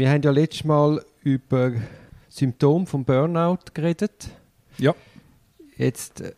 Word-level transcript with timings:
wir 0.00 0.10
haben 0.10 0.22
ja 0.22 0.30
letztes 0.30 0.64
Mal 0.64 1.04
über 1.22 1.72
Symptome 2.30 2.86
vom 2.86 3.04
Burnout 3.04 3.58
geredet. 3.74 4.30
Ja. 4.78 4.94
Jetzt 5.76 6.22
äh, 6.22 6.32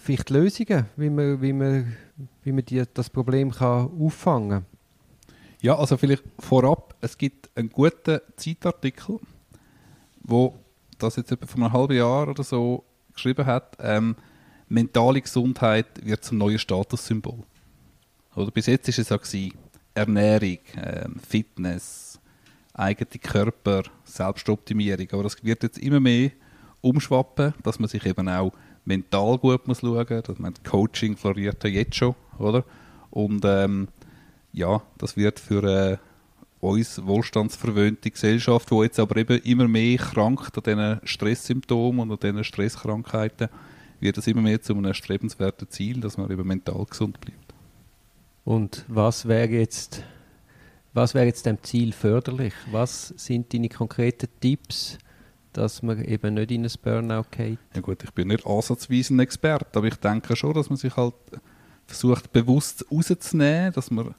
vielleicht 0.00 0.30
Lösungen, 0.30 0.86
wie 0.96 1.10
man, 1.10 1.42
wie 1.42 1.52
man, 1.52 1.96
wie 2.44 2.52
man 2.52 2.64
die, 2.64 2.84
das 2.94 3.10
Problem 3.10 3.50
kann 3.50 3.90
auffangen 4.00 4.50
kann. 4.50 4.66
Ja, 5.62 5.76
also 5.76 5.96
vielleicht 5.96 6.22
vorab, 6.38 6.94
es 7.00 7.18
gibt 7.18 7.50
einen 7.56 7.70
guten 7.70 8.20
Zeitartikel, 8.36 9.18
wo 10.22 10.54
das 10.96 11.16
jetzt 11.16 11.32
etwa 11.32 11.44
vor 11.44 11.64
einem 11.64 11.72
halben 11.72 11.96
Jahr 11.96 12.28
oder 12.28 12.44
so 12.44 12.84
geschrieben 13.12 13.46
hat, 13.46 13.76
ähm, 13.80 14.14
mentale 14.68 15.20
Gesundheit 15.20 15.86
wird 16.06 16.22
zum 16.22 16.38
neuen 16.38 16.60
Statussymbol. 16.60 17.42
Oder 18.36 18.52
bis 18.52 18.66
jetzt 18.66 18.88
ist 18.88 19.00
es 19.00 19.10
auch 19.10 19.20
gewesen, 19.20 19.54
Ernährung, 19.92 20.58
ähm, 20.76 21.16
Fitness, 21.26 22.20
eigene 22.78 23.20
Körper, 23.20 23.82
Selbstoptimierung. 24.04 25.08
Aber 25.12 25.22
das 25.22 25.42
wird 25.42 25.62
jetzt 25.62 25.78
immer 25.78 26.00
mehr 26.00 26.30
umschwappen, 26.80 27.54
dass 27.62 27.78
man 27.78 27.88
sich 27.88 28.04
eben 28.06 28.28
auch 28.28 28.52
mental 28.84 29.38
gut 29.38 29.66
muss 29.66 29.80
schauen 29.80 30.22
muss. 30.26 30.38
Man 30.38 30.54
Coaching 30.64 31.16
floriert 31.16 31.62
ja 31.64 31.70
jetzt 31.70 31.96
schon, 31.96 32.14
oder? 32.38 32.64
Und 33.10 33.44
ähm, 33.44 33.88
ja, 34.52 34.82
das 34.98 35.16
wird 35.16 35.40
für 35.40 35.64
äh, 35.64 35.96
uns 36.60 37.04
wohlstandsverwöhnte 37.04 38.10
Gesellschaft, 38.10 38.70
wo 38.70 38.82
jetzt 38.82 38.98
aber 38.98 39.16
eben 39.16 39.40
immer 39.42 39.68
mehr 39.68 39.98
krankt 39.98 40.56
an 40.56 40.62
diesen 40.64 41.00
Stresssymptomen 41.04 42.00
und 42.00 42.12
an 42.12 42.18
diesen 42.20 42.44
Stresskrankheiten, 42.44 43.48
wird 44.00 44.18
es 44.18 44.26
immer 44.26 44.42
mehr 44.42 44.60
zu 44.60 44.74
einem 44.74 44.84
erstrebenswerten 44.84 45.68
Ziel, 45.70 46.00
dass 46.00 46.16
man 46.16 46.30
eben 46.30 46.46
mental 46.46 46.84
gesund 46.84 47.20
bleibt. 47.20 47.54
Und 48.44 48.84
was 48.88 49.26
wäre 49.26 49.48
jetzt, 49.48 50.02
was 50.96 51.14
wäre 51.14 51.26
jetzt 51.26 51.44
dem 51.44 51.62
Ziel 51.62 51.92
förderlich? 51.92 52.54
Was 52.70 53.08
sind 53.08 53.52
deine 53.52 53.68
konkreten 53.68 54.28
Tipps, 54.40 54.96
dass 55.52 55.82
man 55.82 56.02
eben 56.02 56.34
nicht 56.34 56.50
in 56.50 56.64
ein 56.64 56.72
Burnout 56.82 57.26
geht? 57.30 57.58
Ja 57.74 57.82
gut, 57.82 58.02
ich 58.02 58.10
bin 58.12 58.28
nicht 58.28 58.46
ansatzweise 58.46 59.14
ein 59.14 59.20
Experte, 59.20 59.78
aber 59.78 59.88
ich 59.88 59.96
denke 59.96 60.34
schon, 60.34 60.54
dass 60.54 60.70
man 60.70 60.78
sich 60.78 60.96
halt 60.96 61.14
versucht 61.84 62.32
bewusst 62.32 62.86
rauszunehmen, 62.90 63.74
dass 63.74 63.90
man 63.90 64.14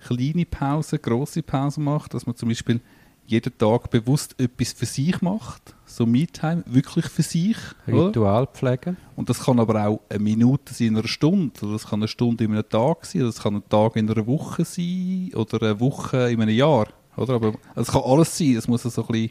kleine 0.00 0.46
Pausen, 0.46 1.00
große 1.02 1.42
Pausen 1.42 1.84
macht, 1.84 2.14
dass 2.14 2.26
man 2.26 2.34
zum 2.34 2.48
Beispiel 2.48 2.80
jeden 3.26 3.56
Tag 3.58 3.90
bewusst 3.90 4.34
etwas 4.38 4.72
für 4.72 4.86
sich 4.86 5.20
macht, 5.22 5.74
so 5.84 6.06
Me-Time, 6.06 6.64
wirklich 6.66 7.06
für 7.06 7.22
sich. 7.22 7.56
Ritual 7.86 8.46
pflegen. 8.46 8.96
Und 9.14 9.28
das 9.30 9.44
kann 9.44 9.60
aber 9.60 9.86
auch 9.86 10.00
eine 10.08 10.18
Minute 10.18 10.74
sein 10.74 10.88
in 10.88 10.98
einer 10.98 11.08
Stunde, 11.08 11.60
oder 11.62 11.72
das 11.72 11.86
kann 11.86 12.00
eine 12.00 12.08
Stunde 12.08 12.44
in 12.44 12.52
einem 12.52 12.68
Tag 12.68 13.06
sein, 13.06 13.22
oder 13.22 13.30
das 13.30 13.42
kann 13.42 13.56
ein 13.56 13.68
Tag 13.68 13.96
in 13.96 14.10
einer 14.10 14.26
Woche 14.26 14.64
sein, 14.64 15.30
oder 15.34 15.62
eine 15.62 15.80
Woche 15.80 16.30
in 16.30 16.42
einem 16.42 16.54
Jahr. 16.54 16.88
Oder? 17.16 17.34
Aber 17.34 17.54
es 17.74 17.88
kann 17.88 18.02
alles 18.04 18.36
sein, 18.36 18.56
es 18.56 18.68
muss 18.68 18.82
so 18.82 19.02
ein 19.02 19.06
bisschen, 19.06 19.30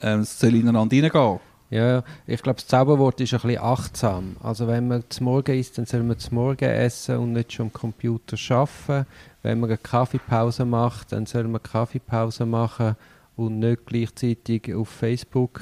ähm, 0.00 0.20
es 0.20 0.38
soll 0.38 0.54
ineinander 0.54 0.94
hineingehen. 0.94 1.40
Ja, 1.70 2.02
ich 2.26 2.42
glaube, 2.42 2.56
das 2.56 2.66
Zauberwort 2.66 3.20
ist 3.20 3.32
ein 3.32 3.40
bisschen 3.40 3.62
achtsam. 3.62 4.36
Also 4.42 4.66
wenn 4.66 4.88
man 4.88 5.04
zum 5.08 5.26
Morgen 5.26 5.56
isst, 5.56 5.78
dann 5.78 5.86
soll 5.86 6.02
man 6.02 6.18
zum 6.18 6.34
Morgen 6.34 6.68
essen 6.68 7.18
und 7.18 7.32
nicht 7.32 7.52
schon 7.52 7.66
am 7.66 7.72
Computer 7.72 8.36
arbeiten. 8.52 9.06
Wenn 9.42 9.60
man 9.60 9.70
eine 9.70 9.78
Kaffeepause 9.78 10.64
macht, 10.64 11.12
dann 11.12 11.26
soll 11.26 11.44
man 11.44 11.62
Kaffeepause 11.62 12.44
machen 12.44 12.96
und 13.36 13.60
nicht 13.60 13.86
gleichzeitig 13.86 14.74
auf 14.74 14.88
Facebook 14.88 15.60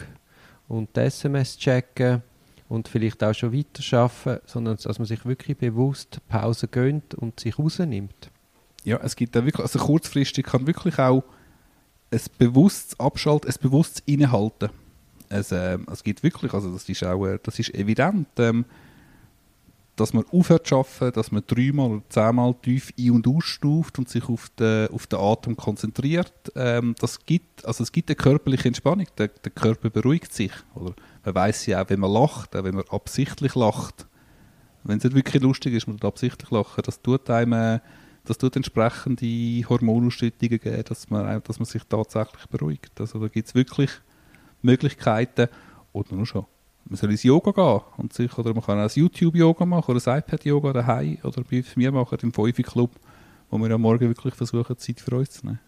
und 0.67 0.97
SMS 0.97 1.59
checken 1.59 2.23
und 2.70 2.89
vielleicht 2.89 3.23
auch 3.23 3.34
schon 3.34 3.53
weiter 3.53 3.98
arbeiten, 3.98 4.41
sondern 4.47 4.79
dass 4.83 4.98
man 4.98 5.06
sich 5.06 5.27
wirklich 5.27 5.59
bewusst 5.59 6.20
Pause 6.27 6.69
gönnt 6.69 7.14
und 7.14 7.39
sich 7.39 7.59
rausnimmt. 7.59 8.31
Ja, 8.83 8.98
es 9.03 9.14
gibt 9.14 9.36
da 9.36 9.45
wirklich, 9.45 9.62
also 9.62 9.79
kurzfristig 9.79 10.47
kann 10.47 10.67
wirklich 10.67 10.98
auch 10.98 11.23
ein 12.11 12.20
bewusstes 12.39 12.98
Abschalten, 12.98 13.51
ein 13.51 13.56
bewusstes 13.61 14.03
Innehalten 14.06 14.70
es, 15.29 15.53
äh, 15.53 15.79
es 15.91 16.03
gibt 16.03 16.23
wirklich, 16.23 16.53
also 16.55 16.73
das 16.73 16.89
ist 16.89 17.05
auch, 17.05 17.27
äh, 17.27 17.39
das 17.42 17.58
ist 17.58 17.75
evident, 17.75 18.29
ähm, 18.39 18.64
dass 19.98 20.13
man 20.13 20.25
aufhört 20.30 20.67
zu 20.67 20.77
arbeiten, 20.77 21.13
dass 21.13 21.33
man 21.33 21.42
dreimal 21.47 21.91
oder 21.91 22.02
zehnmal 22.08 22.55
tief 22.63 22.92
ein- 22.98 23.11
und 23.11 23.27
ausstuft 23.27 23.98
und 23.98 24.08
sich 24.08 24.29
auf 24.29 24.48
den, 24.51 24.89
auf 24.89 25.07
den 25.07 25.19
Atem 25.19 25.57
konzentriert. 25.57 26.52
Ähm, 26.55 26.95
das 27.01 27.25
gibt, 27.27 27.64
also 27.67 27.83
es 27.83 27.91
gibt 27.91 28.08
eine 28.08 28.17
körperliche 28.17 28.69
Entspannung, 28.69 29.07
der, 29.19 29.29
der 29.29 29.52
Körper 29.52 29.91
beruhigt 29.91 30.33
sich. 30.33 30.52
Oder 30.75 30.95
man 31.25 31.35
weiß 31.35 31.67
ja 31.67 31.83
auch, 31.83 31.91
wenn 31.91 32.01
man 32.01 32.13
lacht, 32.13 32.55
auch 32.55 32.64
wenn 32.64 32.77
man 32.77 32.85
absichtlich 32.91 33.55
lacht, 33.55 34.07
wenn 34.85 34.98
es 34.98 35.05
nicht 35.05 35.17
wirklich 35.17 35.42
lustig 35.42 35.75
ist, 35.75 35.89
man 35.89 35.98
absichtlich 36.01 36.51
lachen, 36.51 36.83
das 36.85 37.02
tut 37.02 37.29
einem, 37.29 37.52
äh, 37.52 37.81
das 38.25 38.39
tut 38.39 38.57
entsprechende 38.57 39.69
Hormonausschüttungen 39.69 40.61
geben, 40.61 40.85
dass 40.85 41.11
man, 41.11 41.42
dass 41.42 41.58
man 41.58 41.67
sich 41.67 41.83
tatsächlich 41.89 42.47
beruhigt. 42.47 43.01
Also 43.01 43.19
da 43.19 43.29
gibt 43.29 43.48
es 43.48 43.55
wirklich 43.55 43.91
Möglichkeiten. 44.63 45.48
Oder 45.92 46.14
nur 46.14 46.27
schon. 46.27 46.46
Man 46.85 46.96
soll 46.96 47.11
ins 47.11 47.23
Yoga 47.23 47.51
gehen 47.51 47.80
und 47.98 48.13
sich, 48.13 48.36
oder 48.39 48.55
man 48.55 48.63
kann 48.63 48.79
auch 48.79 48.85
ein 48.85 48.91
YouTube-Yoga 48.95 49.67
machen 49.67 49.95
oder 49.95 50.13
ein 50.13 50.19
iPad-Yoga 50.20 50.73
daheim 50.73 51.19
oder 51.23 51.42
bei 51.42 51.63
mir 51.77 51.92
machen 51.92 52.19
im 52.23 52.33
Feufi-Club, 52.33 52.91
wo 53.51 53.58
wir 53.58 53.70
am 53.70 53.83
Morgen 53.83 54.08
wirklich 54.08 54.35
versuchen, 54.35 54.79
Zeit 54.79 55.01
für 55.01 55.17
uns 55.17 55.30
zu 55.30 55.46
nehmen. 55.46 55.61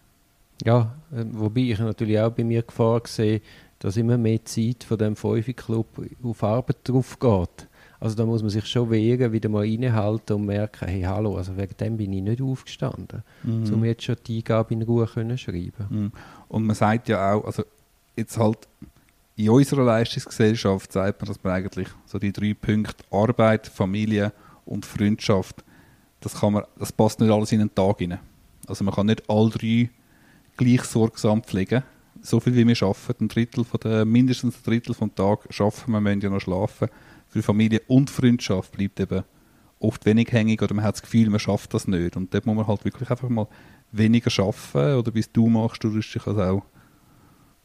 Ja, 0.64 0.94
äh, 1.12 1.24
wobei 1.32 1.60
ich 1.60 1.78
natürlich 1.78 2.18
auch 2.18 2.30
bei 2.30 2.44
mir 2.44 2.62
Gefahr 2.62 3.02
sehe, 3.04 3.42
dass 3.78 3.96
immer 3.96 4.16
mehr 4.16 4.44
Zeit 4.44 4.84
von 4.84 4.98
dem 4.98 5.16
Feufi-Club 5.16 5.86
auf 6.22 6.42
Arbeit 6.42 6.76
drauf 6.84 7.18
geht. 7.18 7.68
Also 7.98 8.16
da 8.16 8.24
muss 8.24 8.40
man 8.40 8.50
sich 8.50 8.64
schon 8.66 8.90
wehren, 8.90 9.32
wieder 9.32 9.50
mal 9.50 9.66
reinhalten 9.66 10.36
und 10.36 10.46
merken, 10.46 10.88
hey, 10.88 11.02
hallo, 11.02 11.36
also 11.36 11.56
wegen 11.58 11.76
dem 11.78 11.96
bin 11.98 12.12
ich 12.14 12.22
nicht 12.22 12.40
aufgestanden, 12.40 13.22
mhm. 13.42 13.74
um 13.74 13.84
jetzt 13.84 14.04
schon 14.04 14.16
die 14.26 14.38
Eingabe 14.38 14.72
in 14.72 14.82
Ruhe 14.82 15.06
können 15.06 15.36
schreiben. 15.36 15.86
Mhm. 15.90 16.12
Und 16.48 16.64
man 16.64 16.76
sagt 16.76 17.08
ja 17.08 17.34
auch, 17.34 17.44
also 17.44 17.62
jetzt 18.20 18.38
halt 18.38 18.68
in 19.36 19.50
unserer 19.50 19.84
Leistungsgesellschaft 19.84 20.92
sagt 20.92 21.20
man, 21.20 21.28
dass 21.28 21.42
man 21.42 21.54
eigentlich 21.54 21.88
so 22.04 22.18
die 22.18 22.32
drei 22.32 22.54
Punkte 22.54 23.04
Arbeit, 23.10 23.66
Familie 23.66 24.32
und 24.64 24.84
Freundschaft, 24.84 25.64
das, 26.20 26.40
kann 26.40 26.52
man, 26.52 26.64
das 26.78 26.92
passt 26.92 27.20
nicht 27.20 27.30
alles 27.30 27.52
in 27.52 27.60
einen 27.60 27.74
Tag 27.74 28.00
rein. 28.00 28.18
Also 28.66 28.84
man 28.84 28.94
kann 28.94 29.06
nicht 29.06 29.28
alle 29.28 29.50
drei 29.50 29.90
gleich 30.56 30.82
sorgsam 30.82 31.42
pflegen. 31.42 31.82
So 32.20 32.38
viel 32.38 32.54
wie 32.54 32.66
wir 32.66 32.82
arbeiten, 32.82 33.24
ein 33.24 33.28
Drittel 33.28 33.64
von 33.64 33.80
der, 33.80 34.04
mindestens 34.04 34.58
ein 34.58 34.62
Drittel 34.64 34.94
vom 34.94 35.14
Tag 35.14 35.46
schaffen 35.48 35.92
wir, 35.92 36.00
müssen 36.00 36.20
ja 36.20 36.28
noch 36.28 36.40
schlafen. 36.40 36.88
Für 37.28 37.42
Familie 37.42 37.80
und 37.86 38.10
Freundschaft 38.10 38.72
bleibt 38.72 39.00
eben 39.00 39.24
oft 39.78 40.04
wenig 40.04 40.30
hängig 40.32 40.60
oder 40.60 40.74
man 40.74 40.84
hat 40.84 40.96
das 40.96 41.02
Gefühl, 41.02 41.30
man 41.30 41.40
schafft 41.40 41.72
das 41.72 41.88
nicht. 41.88 42.16
Und 42.16 42.34
dort 42.34 42.44
muss 42.44 42.56
man 42.56 42.66
halt 42.66 42.84
wirklich 42.84 43.10
einfach 43.10 43.28
mal 43.30 43.48
weniger 43.90 44.28
schaffen 44.28 44.96
oder 44.96 45.10
bis 45.10 45.32
du 45.32 45.48
machst, 45.48 45.82
du 45.82 45.88
dich 45.88 46.26
also 46.26 46.42
auch 46.42 46.62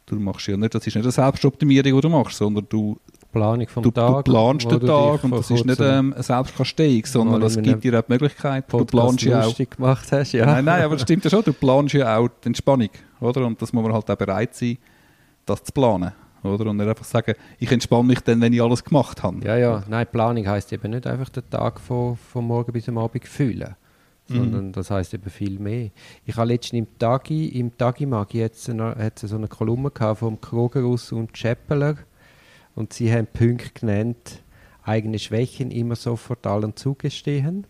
Du 0.06 0.16
machst 0.16 0.46
ja 0.46 0.56
nicht, 0.56 0.72
das 0.72 0.86
ist 0.86 0.94
nicht 0.94 1.04
eine 1.04 1.10
Selbstoptimierung, 1.10 1.96
die 1.96 2.00
du 2.00 2.08
machst, 2.08 2.36
sondern 2.38 2.64
du, 2.68 2.96
Planung 3.32 3.66
vom 3.66 3.82
du, 3.82 3.90
Tag, 3.90 4.24
du 4.24 4.32
planst 4.32 4.70
den 4.70 4.80
Tag 4.80 5.24
und 5.24 5.30
das 5.32 5.50
ist 5.50 5.66
nicht 5.66 5.80
ähm, 5.80 6.14
eine 6.14 6.22
Selbstkasteiung, 6.22 7.04
sondern 7.04 7.40
das 7.40 7.60
gibt 7.60 7.82
dir 7.82 7.98
auch 7.98 8.02
die 8.02 8.12
Möglichkeit, 8.12 8.72
du 8.72 8.84
planst 8.84 9.22
ja 9.22 9.44
auch... 9.44 9.56
gemacht 9.56 10.10
hast, 10.12 10.32
ja. 10.32 10.46
Nein, 10.46 10.64
nein, 10.64 10.82
aber 10.84 10.94
das 10.94 11.02
stimmt 11.02 11.24
ja 11.24 11.30
schon, 11.30 11.42
du 11.42 11.52
planst 11.52 11.94
ja 11.94 12.16
auch 12.16 12.28
die 12.28 12.46
Entspannung, 12.46 12.88
oder? 13.20 13.44
Und 13.44 13.60
das 13.60 13.72
muss 13.72 13.82
man 13.82 13.92
halt 13.92 14.08
auch 14.08 14.16
bereit 14.16 14.54
sein, 14.54 14.78
das 15.44 15.64
zu 15.64 15.72
planen. 15.72 16.12
Oder? 16.42 16.70
Und 16.70 16.76
nicht 16.76 16.88
einfach 16.88 17.04
sagen, 17.04 17.34
ich 17.58 17.72
entspanne 17.72 18.04
mich 18.04 18.20
dann, 18.20 18.40
wenn 18.40 18.52
ich 18.52 18.62
alles 18.62 18.84
gemacht 18.84 19.22
habe. 19.22 19.44
Ja, 19.44 19.56
ja, 19.56 19.82
nein, 19.88 20.06
Planung 20.10 20.46
heisst 20.46 20.72
eben 20.72 20.92
nicht 20.92 21.06
einfach 21.06 21.28
den 21.28 21.48
Tag 21.50 21.80
von, 21.80 22.16
von 22.16 22.44
morgen 22.44 22.72
bis 22.72 22.88
am 22.88 22.98
Abend 22.98 23.26
fühlen 23.26 23.74
sondern 24.28 24.68
mhm. 24.68 24.72
das 24.72 24.90
heißt 24.90 25.14
eben 25.14 25.30
viel 25.30 25.58
mehr. 25.58 25.90
Ich 26.24 26.36
habe 26.36 26.48
letztens 26.48 26.78
im 26.78 26.98
Tagi, 26.98 27.48
im 27.48 27.76
Tagi 27.76 28.06
Magi 28.06 28.38
jetzt 28.38 28.68
eine, 28.68 28.96
hat 28.96 29.18
so 29.18 29.36
eine 29.36 29.48
Kolumne 29.48 29.90
gehabt 29.90 30.20
vom 30.20 30.40
Krogerus 30.40 31.12
und 31.12 31.32
Chappeler 31.32 31.96
und 32.74 32.92
sie 32.92 33.12
haben 33.12 33.26
Punkte 33.26 33.70
genannt, 33.72 34.42
eigene 34.82 35.18
Schwächen 35.18 35.70
immer 35.70 35.96
sofort 35.96 36.46
allen 36.46 36.76
zugestehen, 36.76 37.66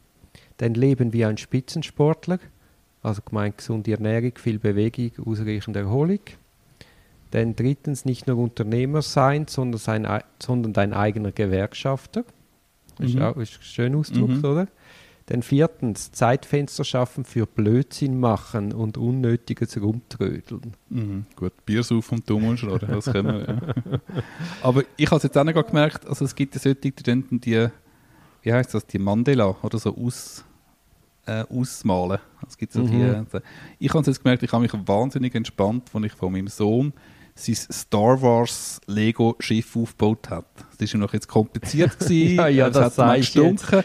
dann 0.58 0.74
leben 0.74 1.12
wie 1.12 1.24
ein 1.24 1.36
Spitzensportler, 1.36 2.38
also 3.02 3.22
gemeint 3.22 3.58
gesunde 3.58 3.92
Ernährung, 3.92 4.32
viel 4.36 4.58
Bewegung, 4.58 5.12
ausreichende 5.24 5.80
Erholung. 5.80 6.20
Dann 7.30 7.54
drittens 7.54 8.04
nicht 8.04 8.26
nur 8.26 8.38
Unternehmer 8.38 9.02
sein, 9.02 9.46
sondern, 9.48 9.78
sein, 9.78 10.22
sondern 10.40 10.72
dein 10.72 10.92
eigener 10.92 11.32
Gewerkschafter. 11.32 12.24
Das 12.98 13.12
mhm. 13.12 13.16
ist 13.16 13.22
auch 13.22 13.36
ist 13.36 13.58
ein 13.58 13.62
schöner 13.62 13.98
Ausdruck, 13.98 14.30
mhm. 14.30 14.44
oder? 14.44 14.68
Dann 15.26 15.42
viertens, 15.42 16.12
Zeitfenster 16.12 16.84
schaffen 16.84 17.24
für 17.24 17.46
Blödsinn 17.46 18.20
machen 18.20 18.72
und 18.72 18.96
unnötiges 18.96 19.80
Rumtrödeln. 19.80 20.74
Mhm, 20.88 21.26
gut, 21.34 21.52
Bier 21.66 21.82
und 21.90 22.30
dumm 22.30 22.44
und 22.46 22.60
schlagen, 22.60 22.86
das 22.88 23.06
können 23.06 23.34
wir, 23.34 23.48
ja. 23.48 24.20
Aber 24.62 24.84
ich 24.96 25.06
habe 25.06 25.16
es 25.16 25.24
jetzt 25.24 25.36
auch 25.36 25.42
noch 25.42 25.66
gemerkt, 25.66 26.06
also 26.06 26.24
es 26.24 26.34
gibt 26.34 26.54
ja 26.54 26.60
solche, 26.60 26.76
die 26.76 26.92
die, 27.40 27.68
wie 28.42 28.52
heißt 28.52 28.72
das, 28.72 28.86
die 28.86 29.00
Mandela 29.00 29.56
oder 29.62 29.78
so 29.78 29.96
aus, 29.96 30.44
äh, 31.26 31.42
ausmalen. 31.50 32.20
Es 32.46 32.56
gibt 32.56 32.72
so 32.72 32.84
mhm. 32.84 32.86
die, 33.26 33.40
ich 33.80 33.90
habe 33.90 34.00
es 34.02 34.06
jetzt 34.06 34.22
gemerkt, 34.22 34.44
ich 34.44 34.52
habe 34.52 34.62
mich 34.62 34.72
wahnsinnig 34.86 35.34
entspannt, 35.34 35.90
als 35.92 36.04
ich 36.04 36.12
von 36.12 36.30
meinem 36.30 36.46
Sohn 36.46 36.92
sein 37.38 37.54
Star 37.54 38.20
Wars 38.22 38.80
Lego 38.86 39.36
Schiff 39.40 39.76
aufgebaut 39.76 40.30
hat. 40.30 40.46
Das 40.78 40.92
war 40.94 41.00
noch 41.00 41.12
jetzt 41.12 41.28
kompliziert 41.28 41.98
gewesen. 42.00 42.36
ja, 42.36 42.48
ja, 42.48 42.70
das, 42.70 42.94
das 42.96 43.06
hat 43.06 43.16
gestunken. 43.18 43.82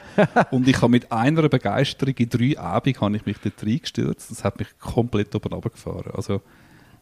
und 0.52 0.68
ich 0.68 0.78
habe 0.78 0.90
mit 0.90 1.12
einer 1.12 1.48
Begeisterung 1.50 2.16
in 2.18 2.30
drei 2.30 2.58
Abend 2.58 3.00
habe 3.02 3.16
ich 3.18 3.26
mich 3.26 3.38
dort 3.44 3.62
reingestürzt. 3.62 4.32
Das 4.32 4.44
hat 4.46 4.58
mich 4.58 4.68
komplett 4.80 5.36
oben 5.36 5.52
runtergefahren. 5.54 6.12
Also 6.16 6.42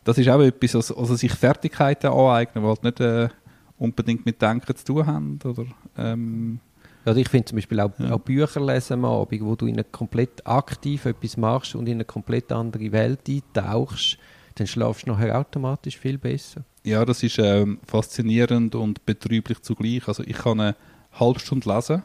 das 0.04 0.18
ist 0.18 0.28
auch 0.28 0.42
etwas, 0.42 0.76
also, 0.76 0.98
also 0.98 1.16
sich 1.16 1.32
Fertigkeiten 1.34 2.08
aneignen, 2.12 2.64
die 2.64 2.68
halt 2.68 2.84
nicht 2.84 3.00
äh, 3.00 3.30
unbedingt 3.78 4.26
mit 4.26 4.42
Denken 4.42 4.76
zu 4.76 4.86
tun 4.86 5.06
haben. 5.06 5.40
Oder, 5.46 5.66
ähm, 5.98 6.60
Also 7.06 7.20
ich 7.20 7.30
finde 7.30 7.46
zum 7.46 7.58
Beispiel 7.58 7.80
auch, 7.80 7.92
Ja. 8.00 8.14
auch 8.14 8.20
Bücher 8.20 8.60
lesen 8.66 8.94
am 8.94 9.06
Abend, 9.06 9.42
wo 9.44 9.56
du 9.56 9.68
in 9.68 9.76
eine 9.76 9.84
komplett 9.84 10.48
aktiv 10.48 11.06
etwas 11.06 11.38
machst 11.38 11.76
und 11.76 11.86
in 11.88 11.94
eine 11.96 12.06
komplett 12.06 12.52
andere 12.52 12.92
Welt 12.92 13.20
eintauchst, 13.30 14.18
dann 14.56 14.68
schlafst 14.68 15.06
du 15.06 15.12
nachher 15.12 15.38
automatisch 15.38 15.98
viel 15.98 16.18
besser. 16.18 16.64
ja, 16.84 17.06
das 17.06 17.24
ist 17.24 17.40
ähm, 17.40 17.80
faszinierend 17.86 18.76
und 18.76 19.06
betrüblich 19.06 19.62
zugleich. 19.62 20.08
Also 20.08 20.24
ich 20.24 20.38
kann 20.38 20.60
eine 20.60 20.76
halbe 21.14 21.40
Stunde 21.40 21.74
lesen 21.74 22.04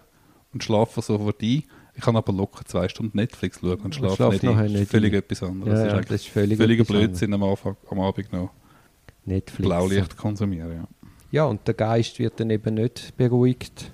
und 0.52 0.62
schlafe 0.62 1.02
sofort 1.02 1.42
ein. 1.42 1.64
Ich 1.96 2.02
kann 2.02 2.16
aber 2.16 2.32
locker 2.32 2.64
zwei 2.64 2.88
Stunden 2.88 3.16
Netflix 3.16 3.60
schauen 3.60 3.80
und 3.80 3.94
schlafe 3.94 4.16
schlaf 4.16 4.32
nicht, 4.32 4.44
ein. 4.44 4.72
nicht 4.72 4.90
Völlig 4.90 5.12
ein. 5.12 5.18
etwas 5.20 5.42
anderes. 5.42 5.78
Ja, 5.78 5.86
das 5.86 6.00
ist 6.00 6.10
das 6.10 6.20
ist 6.22 6.28
völlig 6.28 6.58
völliger. 6.58 6.84
Blödsinn 6.84 7.32
am, 7.34 7.42
Anfang, 7.44 7.76
am 7.90 8.00
Abend 8.00 8.32
noch 8.32 8.50
Netflix. 9.24 9.68
Blaulicht 9.68 10.16
konsumieren. 10.16 10.72
Ja. 10.72 10.88
Ja, 11.30 11.44
und 11.46 11.66
der 11.66 11.74
Geist 11.74 12.18
wird 12.18 12.38
dann 12.38 12.50
eben 12.50 12.74
nicht 12.74 13.16
beruhigt, 13.16 13.90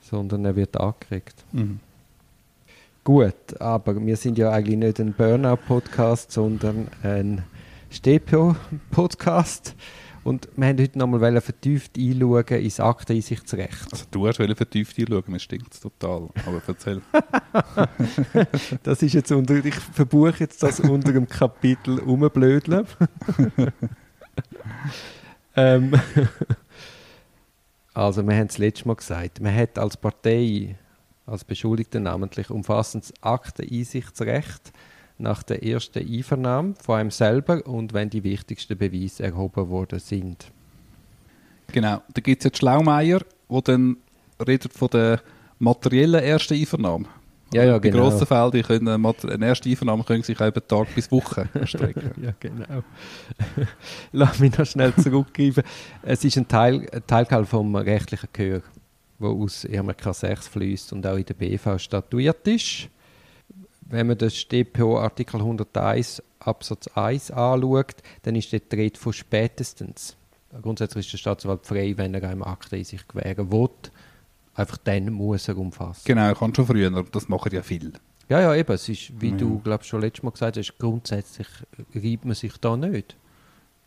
sondern 0.00 0.44
er 0.44 0.56
wird 0.56 0.76
angeregt. 0.76 1.44
Mhm. 1.52 1.80
Gut, 3.04 3.60
aber 3.60 4.04
wir 4.04 4.16
sind 4.16 4.38
ja 4.38 4.50
eigentlich 4.50 4.78
nicht 4.78 4.98
ein 4.98 5.12
Burnout-Podcast, 5.12 6.32
sondern 6.32 6.88
ein 7.02 7.44
Stepio-Podcast. 7.90 9.76
Und 10.24 10.48
wir 10.56 10.68
haben 10.68 10.80
heute 10.80 10.98
nochmal 10.98 11.38
vertieft 11.42 11.98
einschauen 11.98 12.46
ins 12.46 12.80
Akteneinsichtsrecht. 12.80 13.92
Also 13.92 14.06
du 14.10 14.26
hast 14.26 14.38
vertieft 14.38 14.98
einschauen, 14.98 15.22
mir 15.26 15.38
stinkt 15.38 15.74
es 15.74 15.80
total. 15.80 16.30
Aber 16.46 16.62
erzähl. 16.66 17.02
Das 18.82 19.02
ist 19.02 19.12
jetzt 19.12 19.30
unter, 19.32 19.62
ich 19.62 19.74
verbuche 19.74 20.40
jetzt 20.40 20.62
das 20.62 20.80
unter 20.80 21.12
dem 21.12 21.28
Kapitel 21.28 21.98
Umblödeln. 21.98 22.86
ähm, 25.56 25.92
also, 27.94 28.26
wir 28.26 28.34
haben 28.34 28.46
es 28.46 28.56
letztes 28.56 28.86
Mal 28.86 28.96
gesagt, 28.96 29.40
man 29.40 29.54
hat 29.54 29.78
als 29.78 29.98
Partei, 29.98 30.76
als 31.26 31.44
Beschuldigte 31.44 32.00
namentlich, 32.00 32.50
umfassendes 32.50 33.12
Akteneinsichtsrecht 33.22 34.72
nach 35.18 35.42
der 35.42 35.62
ersten 35.64 36.00
Einvernahme 36.06 36.74
von 36.82 36.98
einem 36.98 37.10
selber 37.10 37.66
und 37.66 37.92
wenn 37.92 38.10
die 38.10 38.24
wichtigsten 38.24 38.76
Beweise 38.76 39.22
erhoben 39.22 39.68
worden 39.68 39.98
sind. 40.00 40.50
Genau, 41.72 42.02
da 42.12 42.20
gibt 42.20 42.40
es 42.40 42.44
jetzt 42.44 42.58
Schlaumeier, 42.58 43.20
der 43.48 43.62
dann 43.62 43.96
redet 44.46 44.72
von 44.72 44.88
der 44.88 45.20
materiellen 45.58 46.22
ersten 46.22 46.54
Einvernahme. 46.54 47.06
Ja, 47.52 47.62
ja, 47.62 47.78
Die 47.78 47.90
genau. 47.90 48.08
grossen 48.10 48.26
Fälle, 48.26 48.50
die 48.50 48.62
können, 48.62 48.88
eine 48.88 48.98
mat- 48.98 49.24
eine 49.24 49.46
erste 49.46 49.68
Einvernahme 49.70 50.02
können 50.02 50.24
sich 50.24 50.40
über 50.40 50.66
Tag 50.66 50.92
bis 50.94 51.10
Woche 51.12 51.48
erstrecken. 51.54 52.10
Ja, 52.20 52.32
genau. 52.40 52.82
Lass 54.12 54.40
mich 54.40 54.56
noch 54.58 54.66
schnell 54.66 54.92
zurückgreifen. 54.96 55.62
Es 56.02 56.24
ist 56.24 56.36
ein 56.36 56.48
Teil, 56.48 56.88
ein 56.92 57.06
Teilteil 57.06 57.44
vom 57.44 57.76
rechtlichen 57.76 58.28
Gehör, 58.32 58.62
wo 59.18 59.42
aus 59.44 59.64
RMK 59.64 60.14
6 60.14 60.48
fließt 60.48 60.92
und 60.92 61.06
auch 61.06 61.16
in 61.16 61.24
der 61.24 61.34
BV 61.34 61.78
statuiert 61.78 62.46
ist. 62.48 62.88
Wenn 63.82 64.06
man 64.08 64.18
das 64.18 64.34
StPO 64.36 64.98
Artikel 64.98 65.36
101 65.40 66.22
Absatz 66.40 66.88
1 66.88 67.30
anschaut, 67.30 67.96
dann 68.22 68.34
ist 68.36 68.52
dort 68.52 68.72
die 68.72 68.76
Rede 68.76 68.98
von 68.98 69.12
spätestens. 69.12 70.16
Grundsätzlich 70.62 71.06
ist 71.06 71.12
der 71.12 71.18
Staatsanwalt 71.18 71.66
frei, 71.66 71.94
wenn 71.96 72.14
er 72.14 72.28
einem 72.28 72.42
Akte 72.42 72.76
in 72.76 72.84
sich 72.84 73.06
gewähren 73.06 73.50
will. 73.52 73.68
Einfach 74.54 74.78
dann 74.78 75.12
muss 75.12 75.48
er 75.48 75.58
umfassen. 75.58 76.02
genau, 76.04 76.30
ich 76.30 76.38
kann 76.38 76.54
schon 76.54 76.66
früher, 76.66 77.04
das 77.10 77.28
machen 77.28 77.52
ja 77.52 77.62
viel. 77.62 77.92
Ja, 78.28 78.40
ja, 78.40 78.54
eben. 78.54 78.72
Es 78.72 78.88
ist, 78.88 79.20
wie 79.20 79.30
Ja. 79.30 79.36
du, 79.36 79.58
glaube 79.58 79.84
schon 79.84 80.00
letztes 80.00 80.22
Mal 80.22 80.30
gesagt 80.30 80.56
hast, 80.56 80.78
grundsätzlich 80.78 81.48
reibt 81.94 82.24
man 82.24 82.34
sich 82.34 82.56
da 82.58 82.76
nicht. 82.76 83.16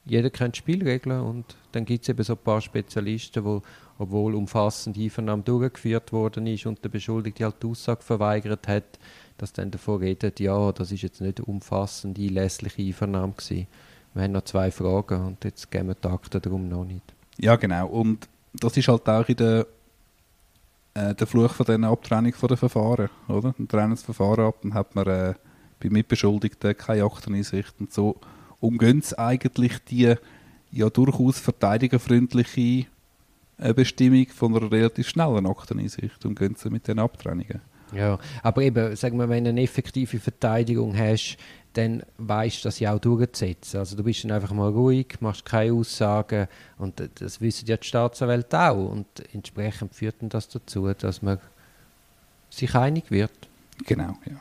Jeder 0.05 0.29
kennt 0.29 0.55
die 0.55 0.59
Spielregeln 0.59 1.21
und 1.21 1.55
dann 1.71 1.85
gibt 1.85 2.03
es 2.03 2.09
eben 2.09 2.21
so 2.23 2.33
ein 2.33 2.39
paar 2.39 2.61
Spezialisten, 2.61 3.43
wo, 3.43 3.61
obwohl 3.99 4.35
umfassend 4.35 4.97
Einvernahme 4.97 5.43
durchgeführt 5.43 6.11
worden 6.11 6.47
ist 6.47 6.65
und 6.65 6.83
der 6.83 6.89
Beschuldigte 6.89 7.43
halt 7.43 7.61
die 7.61 7.67
Aussage 7.67 8.03
verweigert 8.03 8.67
hat, 8.67 8.99
dass 9.37 9.53
dann 9.53 9.71
davon 9.71 9.99
redet, 9.99 10.39
ja, 10.39 10.71
das 10.71 10.91
ist 10.91 11.03
jetzt 11.03 11.21
nicht 11.21 11.39
umfassend 11.39 12.17
einlässliche 12.17 12.81
Einvernahme 12.81 13.33
gewesen. 13.33 13.67
Wir 14.13 14.23
haben 14.23 14.31
noch 14.31 14.43
zwei 14.43 14.71
Fragen 14.71 15.25
und 15.25 15.43
jetzt 15.43 15.69
geben 15.69 15.89
wir 15.89 15.95
die 15.95 16.07
Akten 16.07 16.41
darum 16.41 16.67
noch 16.67 16.85
nicht. 16.85 17.03
Ja, 17.37 17.55
genau. 17.55 17.87
Und 17.87 18.27
das 18.53 18.75
ist 18.77 18.87
halt 18.87 19.07
auch 19.07 19.27
in 19.29 19.35
der, 19.35 19.67
äh, 20.95 21.13
der 21.13 21.27
Fluch 21.27 21.53
von 21.53 21.65
dieser 21.65 21.87
Abtrennung 21.87 22.33
von 22.33 22.47
den 22.47 22.57
Verfahren, 22.57 23.09
oder? 23.27 23.53
Dann 23.57 23.67
trennen 23.67 23.91
das 23.91 24.03
Verfahren 24.03 24.45
ab, 24.45 24.55
dann 24.63 24.73
hat 24.73 24.95
man 24.95 25.07
äh, 25.07 25.33
bei 25.79 25.89
Mitbeschuldigten 25.89 26.75
keine 26.75 27.03
Akteneinsicht 27.03 27.75
und 27.79 27.93
so 27.93 28.19
umgehen 28.59 29.01
sie 29.01 29.17
eigentlich 29.19 29.83
die 29.85 30.15
ja 30.71 30.89
durchaus 30.89 31.39
verteidigerfreundliche 31.39 32.87
äh, 33.57 33.73
Bestimmung 33.73 34.27
von 34.27 34.55
einer 34.55 34.71
relativ 34.71 35.09
schnellen 35.09 35.45
Akteneinsicht 35.45 36.25
und 36.25 36.37
gehen 36.37 36.55
sie 36.55 36.69
mit 36.69 36.87
den 36.87 36.99
Abtrennungen. 36.99 37.61
Ja, 37.93 38.19
aber 38.43 38.61
eben, 38.63 38.95
sagen 38.95 39.17
wir, 39.17 39.29
wenn 39.29 39.45
du 39.45 39.51
eine 39.51 39.61
effektive 39.61 40.19
Verteidigung 40.19 40.97
hast, 40.97 41.37
dann 41.73 42.03
weißt 42.17 42.63
du 42.63 42.67
das 42.67 42.79
ja 42.79 42.93
auch 42.93 42.99
durchzusetzen. 42.99 43.79
Also 43.79 43.95
du 43.95 44.03
bist 44.03 44.23
dann 44.23 44.31
einfach 44.31 44.51
mal 44.51 44.69
ruhig, 44.69 45.17
machst 45.19 45.45
keine 45.45 45.73
Aussagen 45.73 46.47
und 46.77 47.01
das 47.15 47.39
wissen 47.39 47.67
ja 47.67 47.77
die 47.77 47.87
Staatsanwälte 47.87 48.59
auch 48.59 48.89
und 48.89 49.07
entsprechend 49.33 49.93
führt 49.93 50.15
dann 50.21 50.29
das 50.29 50.49
dazu, 50.49 50.91
dass 50.93 51.21
man 51.21 51.37
sich 52.49 52.73
einig 52.75 53.11
wird. 53.11 53.31
Genau, 53.85 54.17
ja. 54.25 54.37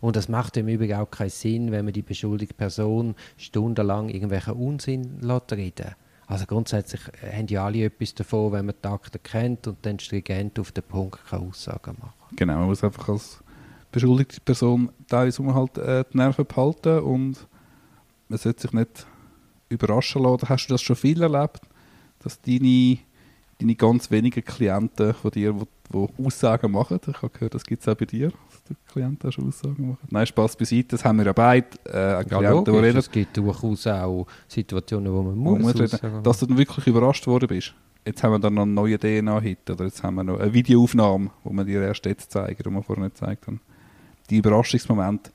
Und 0.00 0.16
das 0.16 0.28
macht 0.28 0.56
im 0.56 0.66
Übrigen 0.66 0.98
auch 0.98 1.10
keinen 1.10 1.30
Sinn, 1.30 1.70
wenn 1.70 1.84
man 1.84 1.94
die 1.94 2.02
beschuldigte 2.02 2.54
Person 2.54 3.14
stundenlang 3.36 4.08
irgendwelchen 4.08 4.54
Unsinn 4.54 5.20
lässt 5.20 5.52
reden. 5.52 5.94
Also 6.32 6.46
grundsätzlich 6.46 7.02
äh, 7.20 7.36
haben 7.36 7.46
ja 7.48 7.66
alle 7.66 7.84
etwas 7.84 8.14
davon, 8.14 8.52
wenn 8.52 8.64
man 8.64 8.74
die 8.82 8.88
Akten 8.88 9.22
kennt 9.22 9.66
und 9.66 9.84
dann 9.84 9.98
stringent 9.98 10.58
auf 10.58 10.72
den 10.72 10.82
Punkt 10.82 11.22
keine 11.26 11.42
Aussagen 11.42 11.94
machen 12.00 12.14
Genau, 12.36 12.54
man 12.54 12.68
muss 12.68 12.82
einfach 12.82 13.10
als 13.10 13.44
beschuldigte 13.90 14.40
Person 14.40 14.90
teilweise 15.08 15.54
halt, 15.54 15.76
äh, 15.76 16.04
die 16.10 16.16
Nerven 16.16 16.46
behalten 16.46 17.00
und 17.00 17.46
man 18.30 18.38
sollte 18.38 18.62
sich 18.62 18.72
nicht 18.72 19.06
überraschen 19.68 20.22
lassen. 20.22 20.48
Hast 20.48 20.68
du 20.68 20.72
das 20.72 20.80
schon 20.80 20.96
viel 20.96 21.20
erlebt, 21.20 21.60
dass 22.20 22.40
deine, 22.40 22.96
deine 23.62 23.74
ganz 23.74 24.10
wenigen 24.10 24.44
Klienten 24.44 25.14
von 25.14 25.30
dir, 25.30 25.52
die, 25.52 25.64
die 25.92 26.24
Aussagen 26.24 26.70
machen, 26.72 26.98
ich 27.06 27.16
habe 27.16 27.30
gehört, 27.30 27.54
das 27.54 27.64
gibt 27.64 27.82
es 27.82 27.88
auch 27.88 27.94
bei 27.94 28.04
dir, 28.04 28.28
dass 28.30 28.62
die 28.68 28.74
Klienten 28.92 29.32
schon 29.32 29.48
Aussagen 29.48 29.88
machen. 29.88 30.08
Nein, 30.10 30.26
Spaß 30.26 30.56
beiseite, 30.56 30.88
das 30.88 31.04
haben 31.04 31.18
wir 31.18 31.26
ja 31.26 31.32
beide. 31.32 31.66
Äh, 31.86 31.98
Ja, 32.12 32.22
die 32.24 32.34
logisch, 32.34 32.74
reden, 32.82 32.98
es 32.98 33.10
gibt 33.10 33.36
durchaus 33.36 33.86
auch 33.86 34.26
Situationen, 34.48 35.12
wo 35.12 35.22
man 35.22 35.36
wo 35.36 35.56
muss 35.56 35.74
man 35.74 35.82
aussagen. 35.84 36.06
reden, 36.06 36.22
dass 36.22 36.38
du 36.40 36.46
dann 36.46 36.58
wirklich 36.58 36.86
überrascht 36.86 37.26
worden 37.26 37.48
bist. 37.48 37.74
Jetzt 38.04 38.22
haben 38.24 38.32
wir 38.32 38.38
dann 38.40 38.54
noch 38.54 38.62
einen 38.62 38.74
neuen 38.74 38.98
DNA-Hit 38.98 39.70
oder 39.70 39.84
jetzt 39.84 40.02
haben 40.02 40.16
wir 40.16 40.24
noch 40.24 40.40
eine 40.40 40.52
Videoaufnahme, 40.52 41.30
wo 41.44 41.52
wir 41.52 41.64
dir 41.64 41.82
erst 41.82 42.04
jetzt 42.06 42.32
zeigen, 42.32 42.60
die 42.62 42.70
wir 42.70 42.82
vorher 42.82 43.04
nicht 43.04 43.14
gezeigt 43.14 43.46
haben. 43.46 43.60
Die 44.28 44.38
Überraschungsmomente, 44.38 45.30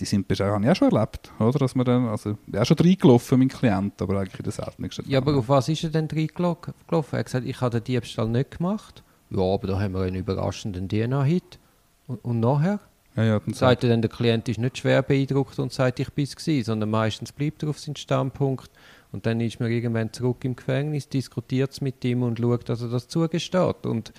die 0.00 0.04
sind 0.04 0.28
bisher, 0.28 0.46
habe 0.52 0.64
ich 0.64 0.70
auch 0.70 0.76
schon 0.76 0.90
erlebt, 0.92 1.32
oder? 1.38 1.58
Dass 1.58 1.74
man 1.74 1.84
dann, 1.84 2.06
also, 2.06 2.30
ich 2.30 2.36
bin 2.46 2.60
auch 2.60 2.64
schon 2.64 2.78
reingelaufen, 2.78 3.38
mein 3.38 3.48
Klient, 3.48 4.00
aber 4.00 4.20
eigentlich 4.20 4.38
in 4.38 4.44
der 4.44 4.52
seltensten 4.52 5.08
Ja, 5.08 5.18
aber 5.18 5.36
auf 5.36 5.48
was 5.48 5.68
ist 5.68 5.84
er 5.84 5.90
denn 5.90 6.08
reingelaufen? 6.10 6.74
Er 6.90 7.18
hat 7.18 7.26
gesagt, 7.26 7.46
ich 7.46 7.60
habe 7.60 7.80
den 7.80 7.84
Diebstahl 7.84 8.28
nicht 8.28 8.58
gemacht. 8.58 9.02
Ja, 9.30 9.42
aber 9.42 9.66
da 9.68 9.80
haben 9.80 9.94
wir 9.94 10.02
einen 10.02 10.16
überraschenden 10.16 10.88
DNA-Hit. 10.88 11.58
Und, 12.06 12.24
und 12.24 12.40
nachher? 12.40 12.80
ja, 13.18 13.24
ja, 13.24 13.38
dann 13.40 13.54
Sagt 13.54 13.82
er 13.84 13.90
dann, 13.90 14.00
der 14.00 14.10
Klient 14.10 14.48
ist 14.48 14.58
nicht 14.58 14.78
schwer 14.78 15.02
beeindruckt 15.02 15.58
und 15.58 15.72
sagt, 15.72 15.98
ich 16.00 16.10
bin 16.12 16.24
es 16.24 16.36
gewesen, 16.36 16.64
sondern 16.64 16.90
meistens 16.90 17.32
bleibt 17.32 17.62
er 17.62 17.70
auf 17.70 17.78
seinem 17.78 17.96
Standpunkt. 17.96 18.70
Und 19.10 19.26
dann 19.26 19.40
ist 19.40 19.58
man 19.58 19.70
irgendwann 19.70 20.12
zurück 20.12 20.44
im 20.44 20.54
Gefängnis, 20.54 21.08
diskutiert 21.08 21.72
es 21.72 21.80
mit 21.80 22.04
ihm 22.04 22.22
und 22.22 22.38
schaut, 22.38 22.68
dass 22.68 22.82
er 22.82 22.88
das 22.88 23.08
zugesteht. 23.08 23.86
Und 23.86 24.10
äh, 24.10 24.12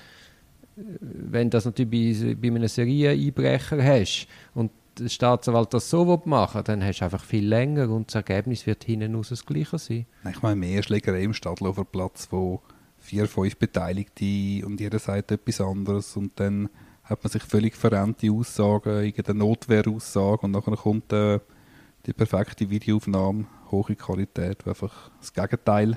wenn 0.99 1.49
das 1.49 1.65
natürlich 1.65 2.19
bei, 2.19 2.35
bei 2.35 2.55
einem 2.55 2.67
Serieneinbrecher 2.67 3.83
hast 3.83 4.27
und 4.53 4.71
der 4.99 5.09
Staatsanwalt 5.09 5.73
das 5.73 5.89
so 5.89 6.21
machen 6.25 6.63
dann 6.65 6.83
hast 6.83 6.99
du 6.99 7.05
einfach 7.05 7.23
viel 7.23 7.47
länger 7.47 7.89
und 7.89 8.07
das 8.07 8.15
Ergebnis 8.15 8.65
wird 8.65 8.83
hinten 8.83 9.15
raus 9.15 9.29
das 9.29 9.45
gleiche 9.45 9.77
sein. 9.77 10.05
Ich 10.29 10.41
meine, 10.41 10.55
mehr 10.55 10.83
Schlägerei 10.83 11.23
im 11.23 11.33
Stadtlofer 11.33 11.85
Platz, 11.85 12.27
wo 12.31 12.61
vier, 12.99 13.27
fünf 13.27 13.57
Beteiligte 13.57 14.65
und 14.65 14.79
jeder 14.79 14.99
sagt 14.99 15.31
etwas 15.31 15.61
anderes 15.61 16.15
und 16.15 16.39
dann 16.39 16.69
hat 17.03 17.23
man 17.23 17.31
sich 17.31 17.43
völlig 17.43 17.75
verrennte 17.75 18.31
Aussagen, 18.31 19.03
irgendeine 19.03 19.39
Notwehraussage 19.39 20.41
und 20.41 20.53
dann 20.53 20.63
kommt 20.63 21.11
äh, 21.11 21.39
die 22.05 22.13
perfekte 22.13 22.69
Videoaufnahme, 22.69 23.45
hohe 23.71 23.95
Qualität, 23.95 24.63
die 24.63 24.69
einfach 24.69 25.09
das 25.19 25.33
Gegenteil, 25.33 25.93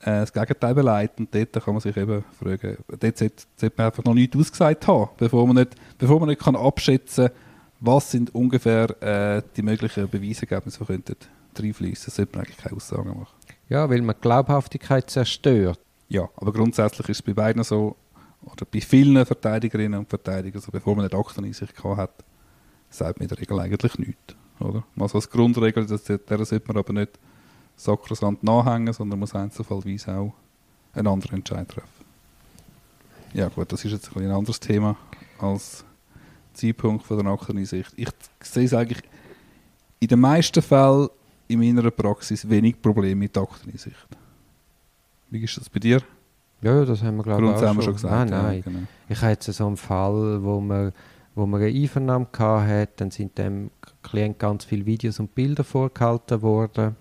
äh, 0.00 0.20
das 0.20 0.32
Gegenteil 0.32 0.74
beleidigt 0.74 1.18
und 1.18 1.34
dort 1.34 1.52
kann 1.52 1.74
man 1.74 1.80
sich 1.80 1.96
eben 1.96 2.24
fragen, 2.38 2.78
dort 2.88 3.18
sollte, 3.18 3.42
sollte 3.56 3.74
man 3.76 3.86
einfach 3.86 4.04
noch 4.04 4.14
nichts 4.14 4.36
ausgesagt 4.36 4.86
haben, 4.86 5.10
bevor 5.18 5.46
man 5.46 5.56
nicht, 5.56 5.74
bevor 5.98 6.20
man 6.20 6.30
nicht 6.30 6.40
kann 6.40 6.56
abschätzen 6.56 7.30
was 7.80 8.10
sind 8.10 8.34
ungefähr 8.34 8.90
äh, 9.02 9.42
die 9.56 9.62
möglichen 9.62 10.08
Beweisergebnisse, 10.08 10.78
die 10.80 10.84
könnten 10.86 11.16
reinfließen, 11.58 12.12
sollte 12.12 12.36
man 12.36 12.44
eigentlich 12.44 12.58
keine 12.58 12.76
Aussagen 12.76 13.08
machen. 13.08 13.34
Ja, 13.68 13.88
weil 13.88 14.02
man 14.02 14.16
die 14.16 14.22
Glaubhaftigkeit 14.22 15.10
zerstört. 15.10 15.78
Ja, 16.08 16.28
aber 16.36 16.52
grundsätzlich 16.52 17.08
ist 17.08 17.18
es 17.18 17.22
bei 17.22 17.34
beiden 17.34 17.62
so, 17.62 17.96
oder 18.42 18.66
bei 18.70 18.80
vielen 18.80 19.24
Verteidigerinnen 19.24 19.98
und 19.98 20.08
Verteidigern, 20.08 20.62
so, 20.62 20.72
bevor 20.72 20.96
man 20.96 21.04
eine 21.04 21.18
Akteneinsicht 21.18 21.76
gehabt 21.76 21.98
hat, 21.98 22.24
sagt 22.90 23.18
man 23.18 23.24
in 23.24 23.28
der 23.28 23.38
Regel 23.38 23.60
eigentlich 23.60 23.98
nichts. 23.98 24.34
Oder? 24.60 24.84
Also 24.98 25.18
als 25.18 25.28
Grundregel, 25.28 25.86
das, 25.86 26.04
der 26.04 26.44
sollte 26.44 26.66
man 26.66 26.78
aber 26.78 26.92
nicht 26.92 27.18
sakrosant 27.76 28.42
nachhängen, 28.42 28.92
sondern 28.92 29.18
muss 29.18 29.34
einzelfallweise 29.34 30.16
auch 30.16 30.32
einen 30.94 31.06
anderen 31.06 31.38
Entscheid 31.38 31.68
treffen. 31.68 31.88
Ja 33.34 33.48
gut, 33.48 33.70
das 33.70 33.84
ist 33.84 33.92
jetzt 33.92 34.16
ein, 34.16 34.24
ein 34.24 34.30
anderes 34.30 34.58
Thema 34.58 34.96
als 35.38 35.84
Zeitpunkt 36.58 37.04
von 37.04 37.18
der 37.18 37.32
Akteneinsicht. 37.32 37.92
Ich 37.96 38.08
sehe 38.42 38.64
es 38.64 38.74
eigentlich 38.74 39.02
in 40.00 40.08
den 40.08 40.20
meisten 40.20 40.62
Fällen 40.62 41.08
in 41.48 41.58
meiner 41.58 41.90
Praxis 41.90 42.48
wenig 42.48 42.80
Probleme 42.80 43.16
mit 43.16 43.34
der 43.34 43.42
Akteneinsicht. 43.42 44.06
Wie 45.30 45.42
ist 45.42 45.56
das 45.56 45.68
bei 45.68 45.80
dir? 45.80 46.02
Ja, 46.60 46.84
das 46.84 47.02
haben 47.02 47.16
wir 47.16 47.22
glaube 47.22 47.44
ich 47.44 47.50
auch 47.50 47.74
schon, 47.74 47.82
schon 47.82 47.92
gesagt. 47.94 48.30
Nein, 48.30 48.42
nein. 48.42 48.56
Ja, 48.56 48.62
genau. 48.62 48.78
Ich 49.08 49.20
hatte 49.20 49.50
jetzt 49.50 49.56
so 49.56 49.66
einen 49.66 49.76
Fall, 49.76 50.42
wo 50.42 50.60
man 50.60 50.92
wo 51.38 51.46
man 51.46 51.62
eine 51.62 51.70
Einvernahme 51.70 52.26
hatte, 52.36 52.92
dann 52.96 53.10
sind 53.12 53.38
dem 53.38 53.70
Klient 54.02 54.38
ganz 54.38 54.64
viele 54.64 54.84
Videos 54.86 55.20
und 55.20 55.34
Bilder 55.34 55.62
vorgehalten 55.62 56.42
worden. 56.42 56.96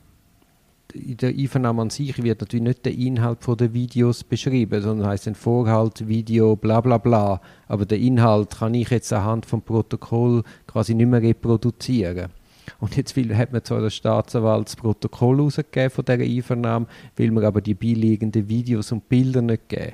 In 0.97 1.17
der 1.17 1.29
Einvernahme 1.29 1.83
an 1.83 1.89
sich 1.89 2.21
wird 2.23 2.41
natürlich 2.41 2.63
nicht 2.63 2.85
der 2.85 2.93
Inhalt 2.93 3.39
der 3.59 3.73
Videos 3.73 4.23
beschrieben, 4.23 4.81
sondern 4.81 5.07
heißt 5.07 5.27
ein 5.27 5.35
Vorhalt, 5.35 6.07
Video, 6.07 6.55
bla 6.55 6.81
bla 6.81 6.97
bla. 6.97 7.41
Aber 7.67 7.85
den 7.85 8.01
Inhalt 8.01 8.57
kann 8.57 8.73
ich 8.73 8.89
jetzt 8.89 9.13
anhand 9.13 9.45
vom 9.45 9.61
Protokoll 9.61 10.43
quasi 10.65 10.95
nicht 10.95 11.09
mehr 11.09 11.21
reproduzieren. 11.21 12.31
Und 12.79 12.97
jetzt 12.97 13.15
hat 13.15 13.53
man 13.53 13.63
zwar 13.63 13.81
der 13.81 13.89
Staatsanwalt 13.89 14.67
das 14.67 14.75
Protokoll 14.75 15.39
rausgegeben 15.39 15.89
von 15.89 16.05
dieser 16.05 16.23
Einvernahme, 16.23 16.87
will 17.15 17.31
man 17.31 17.45
aber 17.45 17.61
die 17.61 17.73
beiliegenden 17.73 18.49
Videos 18.49 18.91
und 18.91 19.07
Bilder 19.07 19.41
nicht 19.41 19.69
geben. 19.69 19.93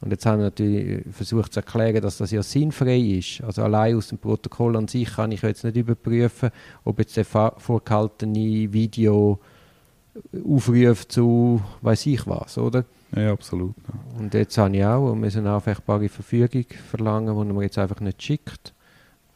Und 0.00 0.10
jetzt 0.10 0.26
haben 0.26 0.40
wir 0.40 0.44
natürlich 0.44 1.02
versucht 1.10 1.54
zu 1.54 1.60
erklären, 1.60 2.02
dass 2.02 2.18
das 2.18 2.30
ja 2.30 2.42
sinnfrei 2.42 2.98
ist. 2.98 3.42
Also 3.42 3.62
allein 3.62 3.96
aus 3.96 4.08
dem 4.08 4.18
Protokoll 4.18 4.76
an 4.76 4.86
sich 4.86 5.14
kann 5.14 5.32
ich 5.32 5.40
jetzt 5.40 5.64
nicht 5.64 5.76
überprüfen, 5.76 6.50
ob 6.84 6.98
jetzt 6.98 7.16
der 7.16 7.24
vorgehaltene 7.24 8.70
Video 8.72 9.38
aufruft 10.44 11.12
zu 11.12 11.60
weiß 11.82 12.06
ich 12.06 12.26
was, 12.26 12.58
oder? 12.58 12.84
Ja, 13.14 13.32
absolut. 13.32 13.74
Ja. 13.88 14.20
Und 14.20 14.34
jetzt 14.34 14.56
habe 14.58 14.76
ich 14.76 14.84
auch, 14.84 15.08
wir 15.08 15.14
müssen 15.14 15.40
eine 15.40 15.52
aufwägbare 15.52 16.08
Verfügung 16.08 16.66
verlangen, 16.90 17.36
die 17.48 17.52
man 17.52 17.62
jetzt 17.62 17.78
einfach 17.78 18.00
nicht 18.00 18.22
schickt. 18.22 18.72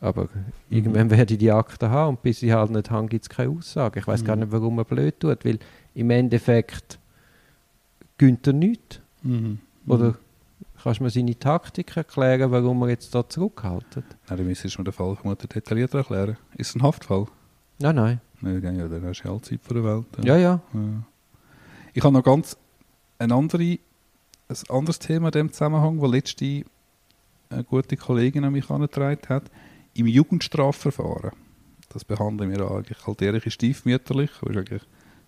Aber 0.00 0.24
mhm. 0.24 0.52
irgendwann 0.70 1.10
werde 1.10 1.34
ich 1.34 1.38
die 1.38 1.50
Akte 1.50 1.90
haben 1.90 2.16
und 2.16 2.22
bis 2.22 2.42
ich 2.42 2.52
halt 2.52 2.70
nicht 2.70 2.90
habe, 2.90 3.08
gibt 3.08 3.24
es 3.24 3.28
keine 3.28 3.50
Aussage. 3.50 4.00
Ich 4.00 4.06
weiß 4.06 4.22
mhm. 4.22 4.26
gar 4.26 4.36
nicht, 4.36 4.52
warum 4.52 4.76
man 4.76 4.84
blöd 4.84 5.18
tut, 5.18 5.44
weil 5.44 5.58
im 5.94 6.10
Endeffekt 6.10 6.98
gönnt 8.16 8.46
er 8.46 8.52
nichts. 8.52 9.00
Mhm. 9.22 9.58
Oder 9.86 10.16
Kannst 10.82 11.00
du 11.00 11.04
mir 11.04 11.10
seine 11.10 11.38
Taktik 11.38 11.96
erklären, 11.96 12.50
warum 12.52 12.82
er 12.82 12.90
jetzt 12.90 13.14
da 13.14 13.28
zurückhalten? 13.28 14.04
Nein, 14.28 14.38
dann 14.38 14.46
müsstest 14.46 14.76
du 14.76 14.82
mir 14.82 14.84
den 14.84 14.92
Fall 14.92 15.16
detaillierter 15.34 15.98
erklären. 15.98 16.36
Ist 16.56 16.70
es 16.70 16.76
ein 16.76 16.82
Haftfall? 16.82 17.26
Nein, 17.80 17.96
nein. 17.96 18.20
Ja, 18.42 18.60
dann 18.60 19.04
hast 19.04 19.20
du 19.20 19.28
ja 19.28 19.30
alle 19.32 19.42
Zeit 19.42 19.60
der 19.68 19.84
Welt. 19.84 20.06
Ja, 20.22 20.36
ja. 20.36 20.60
ja. 20.72 20.80
Ich 21.94 22.02
habe 22.02 22.14
noch 22.14 22.22
ganz 22.22 22.56
ein, 23.18 23.32
andere, 23.32 23.78
ein 24.48 24.56
anderes 24.68 24.98
Thema 24.98 25.28
in 25.28 25.32
diesem 25.32 25.52
Zusammenhang, 25.52 26.00
das 26.00 26.10
letzte 26.10 26.64
eine 27.50 27.64
gute 27.64 27.96
Kollegin 27.96 28.44
an 28.44 28.52
mich 28.52 28.68
herangetragen 28.68 29.28
hat. 29.28 29.44
Im 29.94 30.06
Jugendstrafverfahren. 30.06 31.32
Das 31.88 32.04
behandeln 32.04 32.50
wir 32.50 32.70
eigentlich 32.70 33.06
halt 33.06 33.52
stiefmütterlich. 33.52 34.30
Das 34.40 34.50
ist 34.50 34.56
eigentlich 34.58 34.82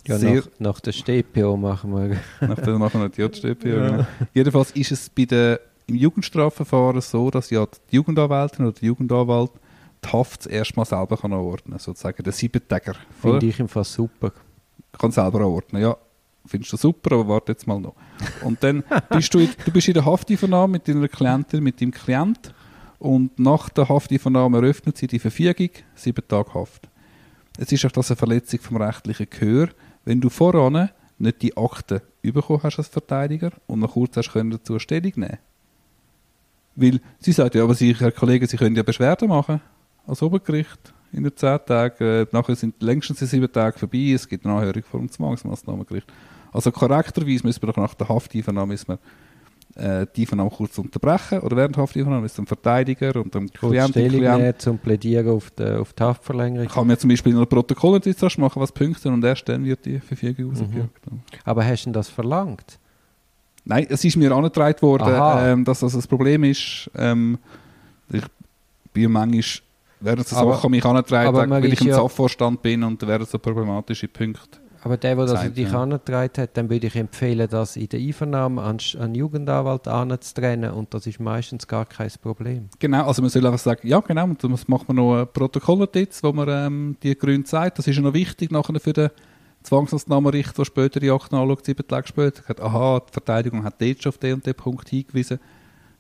ja, 0.07 0.19
nach, 0.19 0.47
nach, 0.59 0.81
der 0.81 0.93
StPO 0.93 1.57
machen 1.57 1.93
wir. 1.93 2.21
nach 2.49 2.59
der 2.59 2.79
machen 2.79 3.01
wir 3.01 3.09
die 3.09 3.21
JStPO, 3.23 3.69
ja. 3.69 3.89
genau. 3.91 4.07
Jedenfalls 4.35 4.71
ist 4.73 4.93
es 4.93 5.11
bei 5.11 5.25
der, 5.25 5.61
im 5.87 5.97
Jugendstrafverfahren 5.97 7.01
so, 7.01 7.31
dass 7.31 7.51
ja 7.51 7.67
die 7.91 7.97
Jugendanwältin 7.97 8.67
oder 8.67 8.75
der 8.75 8.87
Jugendanwalt 8.87 9.53
die 10.05 10.09
Haft 10.09 10.47
erstmal 10.47 10.87
selber 10.87 11.17
kann 11.17 11.33
anordnen 11.33 11.73
kann, 11.73 11.79
sozusagen 11.79 12.23
der 12.23 12.33
Siebentäger. 12.33 12.95
Finde 13.21 13.47
ich 13.47 13.61
im 13.61 13.69
Fall 13.69 13.85
super. 13.85 14.33
Kann 14.99 15.13
selber 15.13 15.39
anordnen, 15.39 15.83
ja. 15.83 15.97
Findest 16.47 16.73
du 16.73 16.77
super, 16.77 17.15
aber 17.17 17.29
warte 17.29 17.53
jetzt 17.53 17.67
mal 17.67 17.79
noch. 17.79 17.95
Und 18.43 18.63
dann 18.65 18.83
bist 19.11 19.33
du, 19.35 19.41
in, 19.41 19.51
du 19.65 19.71
bist 19.71 19.89
in 19.89 19.95
der 19.95 20.05
Hafteinvernahme 20.05 20.73
mit 20.73 20.89
deiner 20.89 21.07
Klientin, 21.07 21.63
mit 21.63 21.81
deinem 21.81 21.91
Klient 21.93 22.55
und 22.99 23.39
nach 23.39 23.69
der 23.69 23.89
Hafteinvernahme 23.89 24.59
eröffnet 24.59 24.97
sie 24.97 25.07
die 25.07 25.19
Verfügung, 25.19 25.71
sieben 25.95 26.27
Tage 26.27 26.55
Haft. 26.55 26.89
Es 27.59 27.71
ist 27.73 27.85
auch 27.85 27.93
das 27.93 28.11
eine 28.11 28.17
Verletzung 28.17 28.61
vom 28.61 28.79
rechtlichen 28.79 29.29
Gehör, 29.29 29.69
wenn 30.05 30.21
du 30.21 30.31
voran 30.31 30.89
nicht 31.19 31.43
die 31.43 31.57
Akte 31.57 32.03
bekommen 32.23 32.63
hast 32.63 32.79
als 32.79 32.89
Verteidiger 32.89 33.53
und 33.67 33.81
noch 33.81 33.93
kurz 33.93 34.17
hast 34.17 34.33
können 34.33 34.51
dazu 34.51 34.79
Stellung 34.79 35.13
nehmen. 35.17 35.39
Weil 36.75 37.01
sie 37.19 37.33
sagt 37.33 37.55
ja, 37.55 37.65
aber 37.65 37.75
Sie, 37.75 37.95
Herr 37.95 38.13
Kollege, 38.13 38.47
Sie 38.47 38.57
können 38.57 38.77
ja 38.77 38.83
Beschwerden 38.83 39.29
machen 39.29 39.61
als 40.11 40.23
Obergericht 40.23 40.93
in 41.13 41.25
den 41.25 41.37
zehn 41.37 41.59
Tagen. 41.65 42.05
Äh, 42.05 42.27
nachher 42.33 42.57
sind 42.57 42.83
längstens 42.83 43.19
die 43.21 43.27
sieben 43.27 43.51
Tage 43.51 43.79
vorbei, 43.79 44.13
es 44.15 44.29
gibt 44.29 44.45
eine 44.45 44.55
Anhörung 44.57 44.83
vor 44.83 45.01
dem 45.01 45.11
Zwangsmaßnahmengericht. 45.11 46.07
Also 46.53 46.73
korrekterweise 46.73 47.47
müssen 47.47 47.63
wir 47.63 47.69
doch 47.69 47.77
nach 47.77 47.95
der 47.95 48.09
Hafteinvernahme 48.09 48.73
müssen 48.73 48.89
wir 48.89 48.99
äh, 49.77 50.07
die 50.17 50.23
Einvernahme 50.23 50.51
kurz 50.51 50.77
unterbrechen 50.79 51.39
oder 51.41 51.57
während 51.57 51.77
der 51.77 51.83
Hafteinvernahme 51.83 52.27
ist 52.27 52.37
dem 52.37 52.47
Verteidiger 52.47 53.15
und 53.17 53.35
dem 53.35 53.49
Klient. 53.51 53.93
Klient 53.93 54.61
zum 54.61 54.79
Plädieren 54.79 55.29
auf 55.29 55.51
die, 55.53 55.65
auf 55.65 55.93
die 55.93 56.03
Haftverlängerung. 56.03 56.69
Kann 56.69 56.87
man 56.89 56.99
zum 56.99 57.09
Beispiel 57.09 57.37
einen 57.37 57.47
Protokollnotiz 57.47 58.21
machen, 58.39 58.61
was 58.61 58.73
Punkte 58.73 59.09
und 59.09 59.25
erst 59.25 59.49
dann 59.49 59.65
wird 59.65 59.85
die 59.87 60.01
Verfügung 60.01 60.53
mhm. 60.53 60.91
Aber 61.45 61.65
hast 61.65 61.87
du 61.87 61.91
das 61.93 62.09
verlangt? 62.09 62.79
Nein, 63.65 63.87
es 63.89 64.05
ist 64.05 64.17
mir 64.17 64.33
angetragen 64.33 64.83
worden, 64.83 65.13
ähm, 65.39 65.65
dass 65.65 65.81
das 65.81 65.95
ein 65.95 66.03
Problem 66.03 66.43
ist. 66.45 66.91
Ähm, 66.97 67.39
ich 68.11 68.25
bin 68.93 69.13
manchmal 69.13 69.45
während 70.01 70.31
der 70.31 70.39
Sache 70.39 70.71
mich 70.71 70.85
angetragen, 70.85 71.51
weil 71.51 71.65
ich 71.67 71.81
im 71.81 71.89
ja 71.89 71.95
Sachvorstand 71.95 72.63
bin 72.63 72.83
und 72.83 73.07
wären 73.07 73.25
so 73.25 73.39
problematische 73.39 74.09
Punkte 74.09 74.59
aber 74.83 74.97
der, 74.97 75.15
der 75.15 75.27
das 75.27 75.53
dich 75.53 75.71
ja. 75.71 75.83
angetragen 75.83 76.33
hat, 76.39 76.57
dann 76.57 76.71
würde 76.71 76.87
ich 76.87 76.97
empfehlen, 76.97 77.47
das 77.51 77.77
in 77.77 77.89
der 77.89 78.01
Einvernahme 78.01 78.63
an, 78.63 78.79
an 78.99 79.15
Jugendanwalt 79.15 79.87
anzutrennen 79.87 80.73
und 80.73 80.95
das 80.95 81.07
ist 81.07 81.21
meistens 81.21 81.67
gar 81.67 81.85
kein 81.85 82.11
Problem. 82.23 82.69
Genau, 82.79 83.07
also 83.07 83.21
man 83.21 83.31
soll 83.31 83.45
einfach 83.45 83.59
sagen, 83.59 83.87
ja 83.87 84.01
genau, 84.01 84.25
und 84.25 84.43
dann 84.43 84.57
macht 84.67 84.89
man 84.89 84.97
noch 84.97 85.21
ein 85.21 85.29
Protokollnotiz, 85.33 86.23
wo 86.23 86.33
man 86.33 86.49
ähm, 86.49 86.97
die 87.03 87.17
Gründe 87.17 87.49
sagt. 87.49 87.79
Das 87.79 87.87
ist 87.87 87.97
ja 87.97 88.03
noch 88.03 88.15
wichtig 88.15 88.51
nachher 88.51 88.81
für 88.81 88.93
den 88.93 89.11
Zwangsmaßnahmenrichter, 89.63 90.55
der 90.55 90.65
später 90.65 91.01
die 91.01 91.11
Akten 91.11 91.35
anschaut, 91.35 91.67
sieben 91.67 91.87
Tage 91.87 92.09
später, 92.09 92.43
sagt, 92.47 92.61
aha, 92.61 93.01
die 93.07 93.13
Verteidigung 93.13 93.65
hat 93.65 93.81
dort 93.81 94.03
schon 94.03 94.11
auf 94.11 94.19
den 94.19 94.35
und 94.35 94.47
den 94.47 94.55
Punkt 94.55 94.89
hingewiesen. 94.89 95.39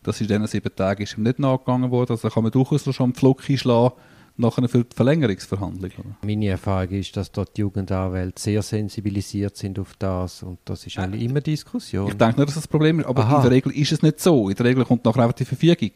Das 0.02 0.16
ist 0.16 0.23
in 0.23 0.28
diesen 0.28 0.47
sieben 0.47 0.75
Tagen 0.75 1.02
ist 1.02 1.16
ihm 1.16 1.25
nicht 1.25 1.38
nachgegangen 1.38 1.90
worden, 1.90 2.12
also 2.12 2.28
kann 2.28 2.42
man 2.42 2.52
durchaus 2.52 2.83
schon 2.95 3.04
am 3.04 3.14
Pflock 3.14 3.49
einschlagen 3.49 3.95
nachher 4.40 4.69
für 4.69 4.85
die 4.85 4.97
Verlängerungsverhandlung? 4.97 5.90
Oder? 5.99 6.16
Meine 6.23 6.49
Erfahrung 6.49 6.90
ist, 6.90 7.16
dass 7.16 7.30
dort 7.30 7.57
die 7.57 7.61
Jugendanwälte 7.61 8.40
sehr 8.40 8.62
sensibilisiert 8.62 9.57
sind 9.57 9.78
auf 9.78 9.95
das 9.99 10.42
und 10.42 10.59
das 10.64 10.87
ist 10.87 10.99
eigentlich 10.99 11.23
immer 11.23 11.40
Diskussion. 11.40 12.09
Ich 12.09 12.14
denke 12.14 12.40
nicht, 12.40 12.49
dass 12.49 12.54
das 12.54 12.69
Problem 12.69 13.00
ist, 13.00 13.07
aber 13.07 13.23
Aha. 13.23 13.37
in 13.37 13.42
der 13.42 13.50
Regel 13.50 13.73
ist 13.73 13.92
es 13.92 14.02
nicht 14.02 14.21
so. 14.21 14.49
In 14.49 14.57
der 14.57 14.66
Regel 14.66 14.85
kommt 14.85 15.04
nachher 15.04 15.23
einfach 15.23 15.35
die 15.35 15.45
Verfügung. 15.45 15.90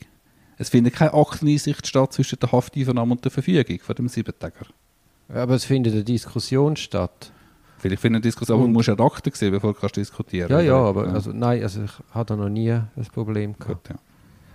Es 0.56 0.68
findet 0.68 0.94
keine 0.94 1.14
Akteneinsicht 1.14 1.86
statt 1.86 2.12
zwischen 2.12 2.38
der 2.38 2.52
Hafteinvernahme 2.52 3.12
und 3.12 3.24
der 3.24 3.32
Verfügung 3.32 3.78
von 3.80 3.94
dem 3.96 4.08
Siebentager. 4.08 4.66
Aber 5.28 5.54
es 5.54 5.64
findet 5.64 5.94
eine 5.94 6.04
Diskussion 6.04 6.76
statt. 6.76 7.32
Vielleicht 7.84 8.00
findet 8.00 8.20
eine 8.20 8.22
Diskussion, 8.22 8.56
aber 8.56 8.66
du 8.66 8.72
musst 8.72 8.88
ja 8.88 8.98
Akten 8.98 9.30
sehen, 9.34 9.50
bevor 9.50 9.74
du 9.74 9.86
diskutieren 9.88 10.48
kannst. 10.48 10.64
Ja, 10.64 10.72
ja, 10.72 10.82
aber 10.82 11.06
Also, 11.08 11.32
nein, 11.32 11.62
also 11.62 11.82
ich 11.82 11.90
hatte 12.14 12.34
noch 12.34 12.48
nie 12.48 12.70
ein 12.70 13.06
Problem 13.12 13.52
gehabt. 13.58 13.88
Gut, 13.88 13.94
ja. 13.94 14.02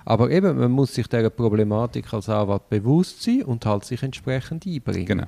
Aber 0.03 0.31
eben, 0.31 0.57
man 0.57 0.71
muss 0.71 0.95
sich 0.95 1.07
dieser 1.07 1.29
Problematik 1.29 2.11
als 2.11 2.27
Anwalt 2.27 2.67
bewusst 2.69 3.21
sein 3.21 3.43
und 3.43 3.67
halt 3.67 3.85
sich 3.85 4.01
entsprechend 4.01 4.65
einbringen. 4.65 5.05
Genau. 5.05 5.27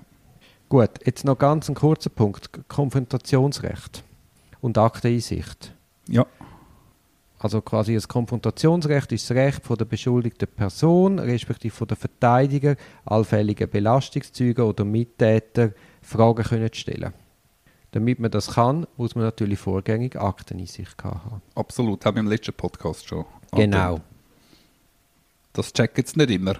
Gut, 0.68 0.90
jetzt 1.06 1.26
noch 1.26 1.38
ganz 1.38 1.70
ein 1.70 1.76
kurzer 1.76 2.10
Punkt. 2.10 2.50
Konfrontationsrecht 2.68 4.04
und 4.62 4.80
Akteneinsicht. 4.80 5.76
Ja. 6.08 6.26
Also 7.38 7.62
quasi 7.62 7.94
das 7.94 8.08
Konfrontationsrecht 8.08 9.12
ist 9.12 9.30
das 9.30 9.38
Recht 9.38 9.64
von 9.64 9.78
der 9.78 9.86
beschuldigten 9.86 10.48
Person, 10.48 11.20
respektive 11.20 11.76
von 11.76 11.88
der 11.88 11.98
Verteidiger, 11.98 12.78
allfällige 13.06 13.68
Belastungszeugen 13.68 14.66
oder 14.66 14.86
Mittäter 14.86 15.74
Fragen 16.02 16.44
können 16.44 16.74
zu 16.74 16.80
stellen. 16.80 17.14
Damit 17.92 18.20
man 18.20 18.32
das 18.32 18.54
kann, 18.54 18.88
muss 18.96 19.16
man 19.16 19.26
natürlich 19.26 19.60
vorgängig 19.60 20.16
Akteneinsicht 20.16 21.04
haben. 21.04 21.42
Absolut, 21.56 22.06
haben 22.06 22.16
wir 22.16 22.22
im 22.22 22.28
letzten 22.28 22.54
Podcast 22.54 23.08
schon. 23.08 23.26
Genau. 23.52 24.00
Das 25.54 25.74
checken 25.74 26.06
sie 26.06 26.18
nicht 26.18 26.32
immer. 26.32 26.56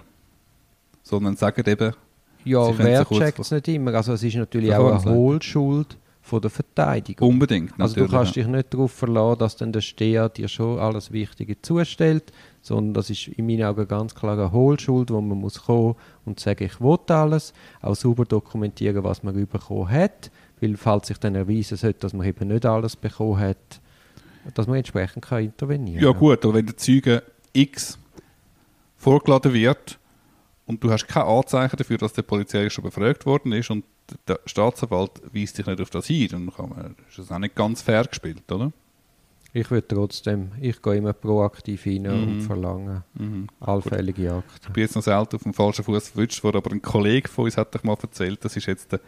Sondern 1.02 1.36
sagen 1.36 1.64
eben, 1.66 1.94
ja, 2.44 2.78
wer 2.78 3.04
checkt 3.06 3.38
es 3.38 3.50
nicht 3.50 3.68
immer? 3.68 3.94
Also 3.94 4.12
es 4.12 4.22
ist 4.22 4.34
natürlich 4.34 4.74
auch 4.74 5.02
eine 5.02 5.14
Hohlschuld 5.14 5.96
von 6.22 6.40
der 6.40 6.50
Verteidigung. 6.50 7.28
Unbedingt, 7.28 7.72
Also 7.78 7.96
du 7.96 8.08
kannst 8.08 8.36
ja. 8.36 8.42
dich 8.42 8.52
nicht 8.52 8.72
darauf 8.72 8.92
verlassen, 8.92 9.38
dass 9.38 9.56
dann 9.56 9.72
der 9.72 9.80
Steher 9.80 10.28
dir 10.28 10.48
schon 10.48 10.78
alles 10.78 11.10
Wichtige 11.12 11.60
zustellt, 11.60 12.32
sondern 12.60 12.94
das 12.94 13.10
ist 13.10 13.28
in 13.28 13.46
meinen 13.46 13.64
Augen 13.64 13.88
ganz 13.88 14.14
klar 14.14 14.38
eine 14.38 14.52
Hohlschuld, 14.52 15.10
wo 15.10 15.20
man 15.20 15.38
muss 15.38 15.64
kommen 15.64 15.96
und 16.24 16.38
sagen, 16.38 16.64
ich 16.64 16.80
will 16.80 16.98
alles, 17.08 17.52
auch 17.80 17.96
sauber 17.96 18.24
dokumentieren, 18.24 19.02
was 19.02 19.22
man 19.24 19.34
bekommen 19.34 19.90
hat, 19.90 20.30
weil 20.62 20.76
falls 20.76 21.08
sich 21.08 21.18
dann 21.18 21.34
erweisen 21.34 21.76
sollte, 21.76 21.98
dass 22.00 22.12
man 22.14 22.26
eben 22.26 22.48
nicht 22.48 22.64
alles 22.64 22.96
bekommen 22.96 23.38
hat, 23.40 23.80
dass 24.54 24.66
man 24.66 24.76
entsprechend 24.76 25.24
kann 25.24 25.42
intervenieren 25.44 26.00
kann. 26.02 26.12
Ja 26.12 26.18
gut, 26.18 26.44
aber 26.44 26.54
wenn 26.54 26.66
der 26.66 26.76
Zeuge 26.76 27.22
X 27.52 27.98
vorgeladen 28.96 29.52
wird 29.52 29.98
und 30.66 30.82
du 30.82 30.90
hast 30.90 31.06
kein 31.08 31.24
Anzeichen 31.24 31.76
dafür, 31.76 31.98
dass 31.98 32.12
der 32.12 32.22
Polizei 32.22 32.68
schon 32.70 32.84
befragt 32.84 33.26
worden 33.26 33.52
ist 33.52 33.70
und 33.70 33.84
der 34.28 34.40
Staatsanwalt 34.46 35.12
weist 35.32 35.58
dich 35.58 35.66
nicht 35.66 35.80
auf 35.80 35.90
das 35.90 36.06
hin, 36.06 36.28
dann 36.30 36.52
kann 36.52 36.68
man, 36.70 36.96
ist 37.08 37.18
das 37.18 37.30
auch 37.32 37.38
nicht 37.38 37.54
ganz 37.54 37.82
fair 37.82 38.04
gespielt, 38.04 38.50
oder? 38.50 38.72
Ich 39.54 39.70
würde 39.70 39.86
trotzdem, 39.86 40.52
ich 40.60 40.80
gehe 40.80 40.96
immer 40.96 41.12
proaktiv 41.12 41.84
rein 41.86 42.02
Mhm. 42.02 42.08
und 42.28 42.40
verlange 42.40 43.04
Mhm. 43.14 43.48
allfällige 43.60 44.22
Ich 44.24 44.30
Akten. 44.30 44.72
bin 44.72 44.82
jetzt 44.82 44.94
noch 44.96 45.02
selten 45.02 45.36
auf 45.36 45.42
dem 45.42 45.52
falschen 45.54 45.84
Fuß 45.84 46.08
verwünscht 46.08 46.42
worden, 46.42 46.56
aber 46.58 46.72
ein 46.72 46.80
Kollege 46.82 47.28
von 47.28 47.44
uns 47.44 47.56
hat 47.56 47.74
doch 47.74 47.82
mal 47.84 47.96
erzählt, 48.02 48.42
das 48.44 48.56
ist 48.56 48.66
jetzt 48.66 48.92
der, 48.92 49.00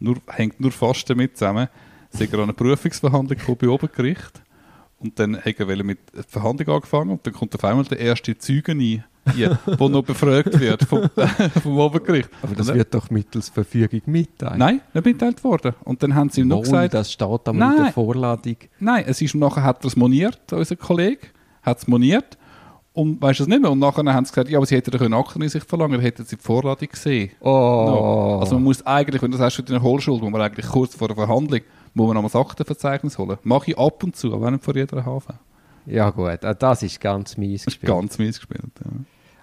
nur, 0.00 0.16
hängt 0.28 0.60
nur 0.60 0.72
fast 0.72 1.08
damit 1.10 1.36
zusammen, 1.36 1.68
sie 2.10 2.28
an 2.32 2.40
eine 2.40 2.52
Berufungsverhandlung 2.52 3.38
gekommen 3.38 3.58
bei 3.60 3.68
Obergericht 3.68 4.42
und 4.98 5.18
dann 5.18 5.36
hat 5.36 5.60
er 5.60 5.84
mit 5.84 5.98
der 6.14 6.24
Verhandlung 6.24 6.76
angefangen 6.76 7.10
und 7.10 7.26
dann 7.26 7.32
kommt 7.32 7.54
auf 7.54 7.64
einmal 7.64 7.84
der 7.84 8.00
erste 8.00 8.36
Zeuge 8.36 8.72
rein, 8.72 9.04
der 9.36 9.88
noch 9.88 10.02
befragt 10.02 10.58
wird 10.58 10.84
vom, 10.84 11.08
vom 11.62 11.78
Obergericht. 11.78 12.30
Aber 12.42 12.54
das 12.54 12.72
wird 12.72 12.94
doch 12.94 13.10
mittels 13.10 13.48
Verfügung 13.48 14.00
mitteilt. 14.06 14.58
Nein, 14.58 14.80
nicht 14.94 15.06
mitteilt 15.06 15.44
worden. 15.44 15.74
Und 15.84 16.02
dann 16.02 16.14
haben 16.14 16.30
sie 16.30 16.40
ihm 16.40 16.48
noch 16.48 16.62
gesagt, 16.62 16.94
das 16.94 17.12
steht 17.12 17.28
aber 17.28 17.52
in 17.52 17.58
Nein. 17.58 17.76
der 17.76 17.92
Vorladung. 17.92 18.56
Nein, 18.80 19.04
es 19.06 19.20
ist 19.20 19.34
nachher 19.34 19.62
hat 19.62 19.84
er 19.84 19.88
es 19.88 19.96
moniert, 19.96 20.40
unser 20.52 20.76
Kollege, 20.76 21.28
hat 21.62 21.78
es 21.78 21.86
moniert 21.86 22.38
und 22.98 23.22
weißt 23.22 23.38
du 23.38 23.42
es 23.44 23.48
nicht 23.48 23.62
mehr. 23.62 23.70
Und 23.70 23.78
nachher 23.78 24.04
haben 24.12 24.24
sie 24.24 24.32
gesagt, 24.32 24.50
ja, 24.50 24.58
aber 24.58 24.66
sie 24.66 24.74
hätten 24.76 24.98
eine 25.00 25.16
Akteneinsicht 25.16 25.68
verlangen, 25.68 26.00
hätten 26.00 26.24
sie 26.24 26.36
die 26.36 26.42
Vorladung 26.42 26.88
gesehen. 26.88 27.30
Oh. 27.40 27.46
No. 27.48 28.38
Also 28.40 28.54
man 28.56 28.64
muss 28.64 28.84
eigentlich, 28.84 29.22
wenn 29.22 29.30
du 29.30 29.36
sagst, 29.38 29.56
für 29.56 29.64
eine 29.68 29.80
Hohlschuld, 29.82 30.20
wo 30.20 30.28
man 30.28 30.40
eigentlich 30.40 30.66
kurz 30.66 30.96
vor 30.96 31.06
der 31.06 31.16
Verhandlung, 31.16 31.60
muss 31.94 32.06
man 32.08 32.14
nochmal 32.16 32.30
das 32.32 32.40
Aktenverzeichnis 32.40 33.16
holen. 33.16 33.38
Mache 33.44 33.70
ich 33.70 33.78
ab 33.78 34.02
und 34.02 34.16
zu, 34.16 34.34
aber 34.34 34.50
nicht 34.50 34.64
vor 34.64 34.74
jeder 34.74 35.06
Hafen. 35.06 35.38
ja 35.86 36.10
gut, 36.10 36.42
äh, 36.42 36.54
das 36.58 36.82
ist 36.82 37.00
ganz 37.00 37.36
mies 37.36 37.64
Das 37.64 37.74
gespielt. 37.74 37.92
ganz 37.92 38.18
mies 38.18 38.38
gespielt. 38.38 38.64
Ja. 38.84 38.90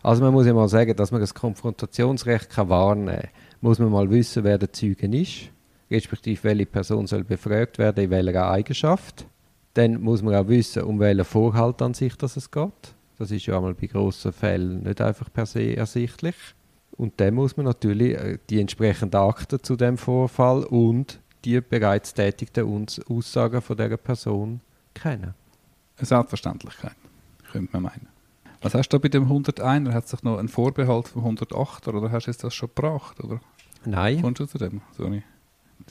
Also 0.04 0.22
man 0.22 0.34
muss 0.34 0.46
ja 0.46 0.54
mal 0.54 0.68
sagen, 0.68 0.94
dass 0.96 1.12
man 1.12 1.22
das 1.22 1.34
Konfrontationsrecht 1.34 2.50
kann 2.50 2.68
wahrnehmen 2.70 3.16
kann, 3.22 3.30
muss 3.62 3.80
man 3.80 3.90
mal 3.90 4.10
wissen, 4.10 4.44
wer 4.44 4.58
der 4.58 4.72
Zeuge 4.74 5.08
ist, 5.18 5.50
respektive 5.90 6.44
welche 6.44 6.66
Person 6.66 7.08
soll 7.08 7.24
befragt 7.24 7.78
werden, 7.78 8.04
in 8.04 8.10
welcher 8.12 8.50
Eigenschaft. 8.52 9.26
Dann 9.76 10.02
muss 10.02 10.22
man 10.22 10.36
auch 10.36 10.48
wissen, 10.50 10.84
um 10.84 11.00
welchen 11.00 11.24
Vorhalt 11.26 11.82
an 11.82 11.94
sich 11.94 12.16
dass 12.18 12.38
es 12.38 12.52
geht. 12.52 12.95
Das 13.18 13.32
ist 13.32 13.46
ja 13.46 13.56
einmal 13.58 13.74
bei 13.74 13.88
grossen 13.88 14.32
Fällen 14.34 14.84
nicht 14.84 15.02
einfach 15.02 15.32
per 15.32 15.46
se 15.46 15.76
ersichtlich. 15.76 16.36
Und 16.92 17.20
dann 17.20 17.34
muss 17.34 17.58
man 17.58 17.66
natürlich 17.66 18.16
äh, 18.16 18.38
die 18.50 18.60
entsprechenden 18.62 19.18
Akten 19.20 19.62
zu 19.62 19.76
dem 19.76 19.98
Vorfall 19.98 20.64
und 20.64 21.20
die 21.44 21.60
bereits 21.62 22.14
tätigten 22.14 22.64
Uns- 22.66 23.02
Aussagen 23.10 23.62
von 23.62 23.78
dieser 23.78 23.98
Person 23.98 24.62
kennen. 24.94 25.34
Eine 25.98 26.06
Selbstverständlichkeit, 26.06 26.96
könnte 27.52 27.70
man 27.74 27.84
meinen. 27.84 28.08
Was 28.62 28.74
hast 28.74 28.90
du 28.90 29.00
bei 29.00 29.10
dem 29.10 29.30
101er? 29.30 29.94
Hat 29.94 30.08
sich 30.08 30.24
noch 30.24 30.38
ein 30.40 30.48
Vorbehalt 30.48 31.08
vom 31.10 31.24
108er 31.26 31.94
oder 31.94 32.12
hast 32.12 32.26
du 32.28 32.32
das 32.34 32.54
schon 32.54 32.70
gebracht? 32.74 33.24
Oder 33.24 33.40
Nein. 33.86 34.22
kommst 34.22 34.40
du 34.40 34.46
zu 34.46 34.58
dem? 34.58 34.82
Sorry. 34.98 35.22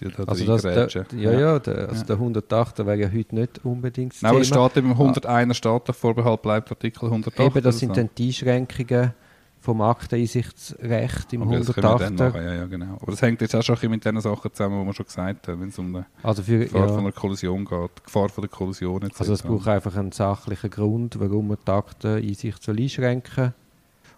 Die 0.00 0.08
da 0.08 0.24
Also 0.24 0.44
das, 0.44 0.62
der, 0.62 0.88
ja, 1.16 1.32
ja, 1.38 1.58
der, 1.58 1.88
also 1.88 2.00
Ja. 2.00 2.02
der 2.06 2.16
108 2.16 2.78
wäre 2.78 2.96
ja 2.96 3.08
heute 3.12 3.34
nicht 3.34 3.64
unbedingt 3.64 4.12
das 4.14 4.22
Nein, 4.22 4.32
Thema. 4.42 4.44
steht 4.68 4.76
eben 4.78 4.90
im 4.90 4.96
101er 4.96 5.54
steht 5.54 5.86
der 5.88 5.94
Vorbehalt 5.94 6.42
bleibt 6.42 6.70
Artikel 6.70 7.04
108. 7.06 7.38
Eben, 7.40 7.62
das 7.62 7.78
sind 7.78 7.90
so. 7.90 7.94
dann 7.94 8.10
die 8.18 8.26
Einschränkungen 8.26 9.12
vom 9.60 9.80
Akteneinsichtsrecht 9.80 11.32
im 11.32 11.42
Okay, 11.42 11.58
das 11.58 11.72
können 11.74 11.76
wir 11.76 11.98
dann 11.98 12.18
108. 12.20 12.34
machen, 12.34 12.44
ja, 12.46 12.54
ja, 12.54 12.66
genau. 12.66 12.98
Aber 13.00 13.12
das 13.12 13.22
hängt 13.22 13.40
jetzt 13.40 13.54
auch 13.54 13.62
schon 13.62 13.78
mit 13.90 14.04
den 14.04 14.20
Sachen 14.20 14.52
zusammen, 14.52 14.80
die 14.80 14.86
wir 14.86 14.92
schon 14.94 15.06
gesagt 15.06 15.48
haben, 15.48 15.60
wenn 15.60 15.68
es 15.68 15.78
um 15.78 15.92
die 15.92 16.04
Also, 16.22 16.42
für, 16.42 16.58
Gefahr 16.58 16.88
von 16.88 16.94
ja, 16.96 16.98
einer 17.00 17.12
Kollision 17.12 17.64
geht, 17.64 18.04
Gefahr 18.04 18.28
von 18.28 18.42
der 18.42 18.50
Kollision 18.50 19.02
etc. 19.02 19.20
also 19.20 19.32
es 19.32 19.42
braucht 19.42 19.68
einfach 19.68 19.96
einen 19.96 20.12
sachlichen 20.12 20.70
Grund, 20.70 21.18
warum 21.18 21.48
man 21.48 21.58
die 21.66 21.70
Akteneinsicht 21.70 22.62
soll 22.62 22.78
einschränken 22.78 23.54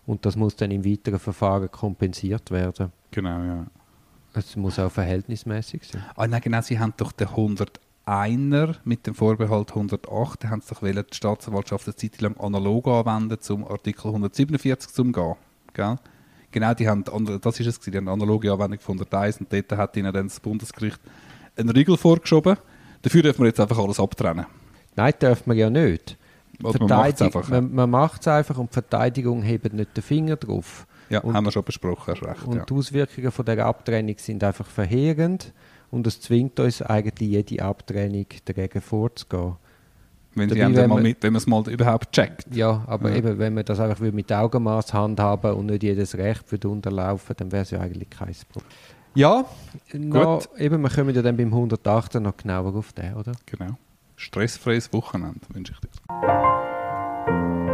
und 0.06 0.24
das 0.26 0.36
muss 0.36 0.56
dann 0.56 0.70
im 0.70 0.84
weiteren 0.84 1.18
Verfahren 1.18 1.70
kompensiert 1.70 2.50
werden. 2.50 2.92
Genau, 3.12 3.42
ja. 3.42 3.66
Es 4.36 4.54
muss 4.54 4.78
auch 4.78 4.90
verhältnismäßig 4.92 5.82
sein. 5.84 6.04
Ah, 6.14 6.26
nein, 6.26 6.40
genau, 6.42 6.60
sie 6.60 6.78
haben 6.78 6.92
doch 6.96 7.12
den 7.12 7.28
101er 7.28 8.76
mit 8.84 9.06
dem 9.06 9.14
Vorbehalt 9.14 9.70
108, 9.70 10.44
da 10.44 10.50
haben 10.50 10.60
sie 10.60 10.74
doch 10.74 10.82
wollen, 10.82 11.04
die 11.10 11.16
Staatsanwaltschaft 11.16 11.86
eine 11.86 11.96
Zeit 11.96 12.20
lang 12.20 12.36
analog 12.38 12.86
anwenden 12.86 13.40
zum 13.40 13.66
Artikel 13.66 14.08
147 14.08 14.92
zum 14.92 15.12
gehen. 15.12 15.34
Gell? 15.72 15.96
Genau, 16.52 16.74
die 16.74 16.88
haben, 16.88 17.04
das 17.40 17.60
ist 17.60 17.66
es, 17.66 17.80
die 17.80 17.90
haben 17.90 18.08
eine 18.08 18.12
analoge 18.12 18.52
Anwendung 18.52 18.78
von 18.80 18.96
101 18.98 19.40
und 19.40 19.52
dort 19.52 19.72
hat 19.72 19.96
ihnen 19.96 20.12
dann 20.12 20.28
das 20.28 20.38
Bundesgericht 20.40 21.00
einen 21.56 21.70
Riegel 21.70 21.96
vorgeschoben. 21.96 22.56
Dafür 23.02 23.22
dürfen 23.22 23.40
wir 23.40 23.48
jetzt 23.48 23.60
einfach 23.60 23.78
alles 23.78 23.98
abtrennen. 23.98 24.46
Nein, 24.94 25.12
darf 25.18 25.46
man 25.46 25.56
ja 25.56 25.68
nicht. 25.70 26.16
Also 26.62 26.78
man 26.78 26.88
macht's 26.88 27.18
Verteidig- 27.18 27.36
einfach. 27.36 27.48
man, 27.50 27.74
man 27.74 27.90
macht 27.90 28.20
es 28.22 28.28
einfach 28.28 28.56
und 28.58 28.70
die 28.70 28.74
Verteidigung 28.74 29.42
hebt 29.42 29.72
nicht 29.72 29.96
den 29.96 30.02
Finger 30.02 30.36
drauf. 30.36 30.86
Ja, 31.08 31.20
Und- 31.20 31.34
haben 31.34 31.44
wir 31.44 31.52
schon 31.52 31.64
besprochen, 31.64 32.14
hast 32.14 32.22
recht. 32.22 32.44
Und 32.44 32.56
ja. 32.56 32.64
die 32.64 32.74
Auswirkungen 32.74 33.30
von 33.30 33.44
der 33.44 33.64
Abtrennung 33.66 34.16
sind 34.18 34.42
einfach 34.42 34.66
verheerend 34.66 35.52
und 35.90 36.06
es 36.06 36.20
zwingt 36.20 36.58
uns 36.60 36.82
eigentlich 36.82 37.30
jede 37.30 37.64
Abtrennung 37.64 38.26
dagegen 38.44 38.80
vorzugehen. 38.80 39.54
Wenn, 40.34 40.48
dabei, 40.50 40.74
wenn 40.76 40.90
man- 40.90 41.02
mit, 41.02 41.22
wenn 41.22 41.32
man 41.32 41.38
es 41.38 41.46
mal 41.46 41.66
überhaupt 41.70 42.12
checkt. 42.12 42.54
Ja, 42.54 42.84
aber 42.86 43.10
Ja. 43.10 43.16
eben, 43.16 43.38
wenn 43.38 43.54
man 43.54 43.64
das 43.64 43.80
einfach 43.80 44.00
mit 44.00 44.30
Augenmaß 44.30 44.92
handhaben 44.92 45.54
und 45.54 45.66
nicht 45.66 45.82
jedes 45.82 46.14
Recht 46.16 46.50
würde 46.52 46.68
unterlaufen, 46.68 47.34
dann 47.38 47.50
wäre 47.52 47.62
es 47.62 47.70
ja 47.70 47.80
eigentlich 47.80 48.10
kein 48.10 48.34
Problem. 48.52 48.70
Ja, 49.14 49.46
noch, 49.94 50.42
eben, 50.58 50.82
wir 50.82 50.90
kommen 50.90 51.14
ja 51.14 51.22
dann 51.22 51.38
beim 51.38 51.50
108 51.54 52.16
noch 52.20 52.36
genauer 52.36 52.74
auf 52.74 52.92
den, 52.92 53.14
oder? 53.14 53.32
Genau. 53.46 53.78
Stressfreies 54.16 54.92
Wochenende 54.92 55.40
wünsche 55.54 55.72
ich 55.72 55.80
dir. 55.80 57.65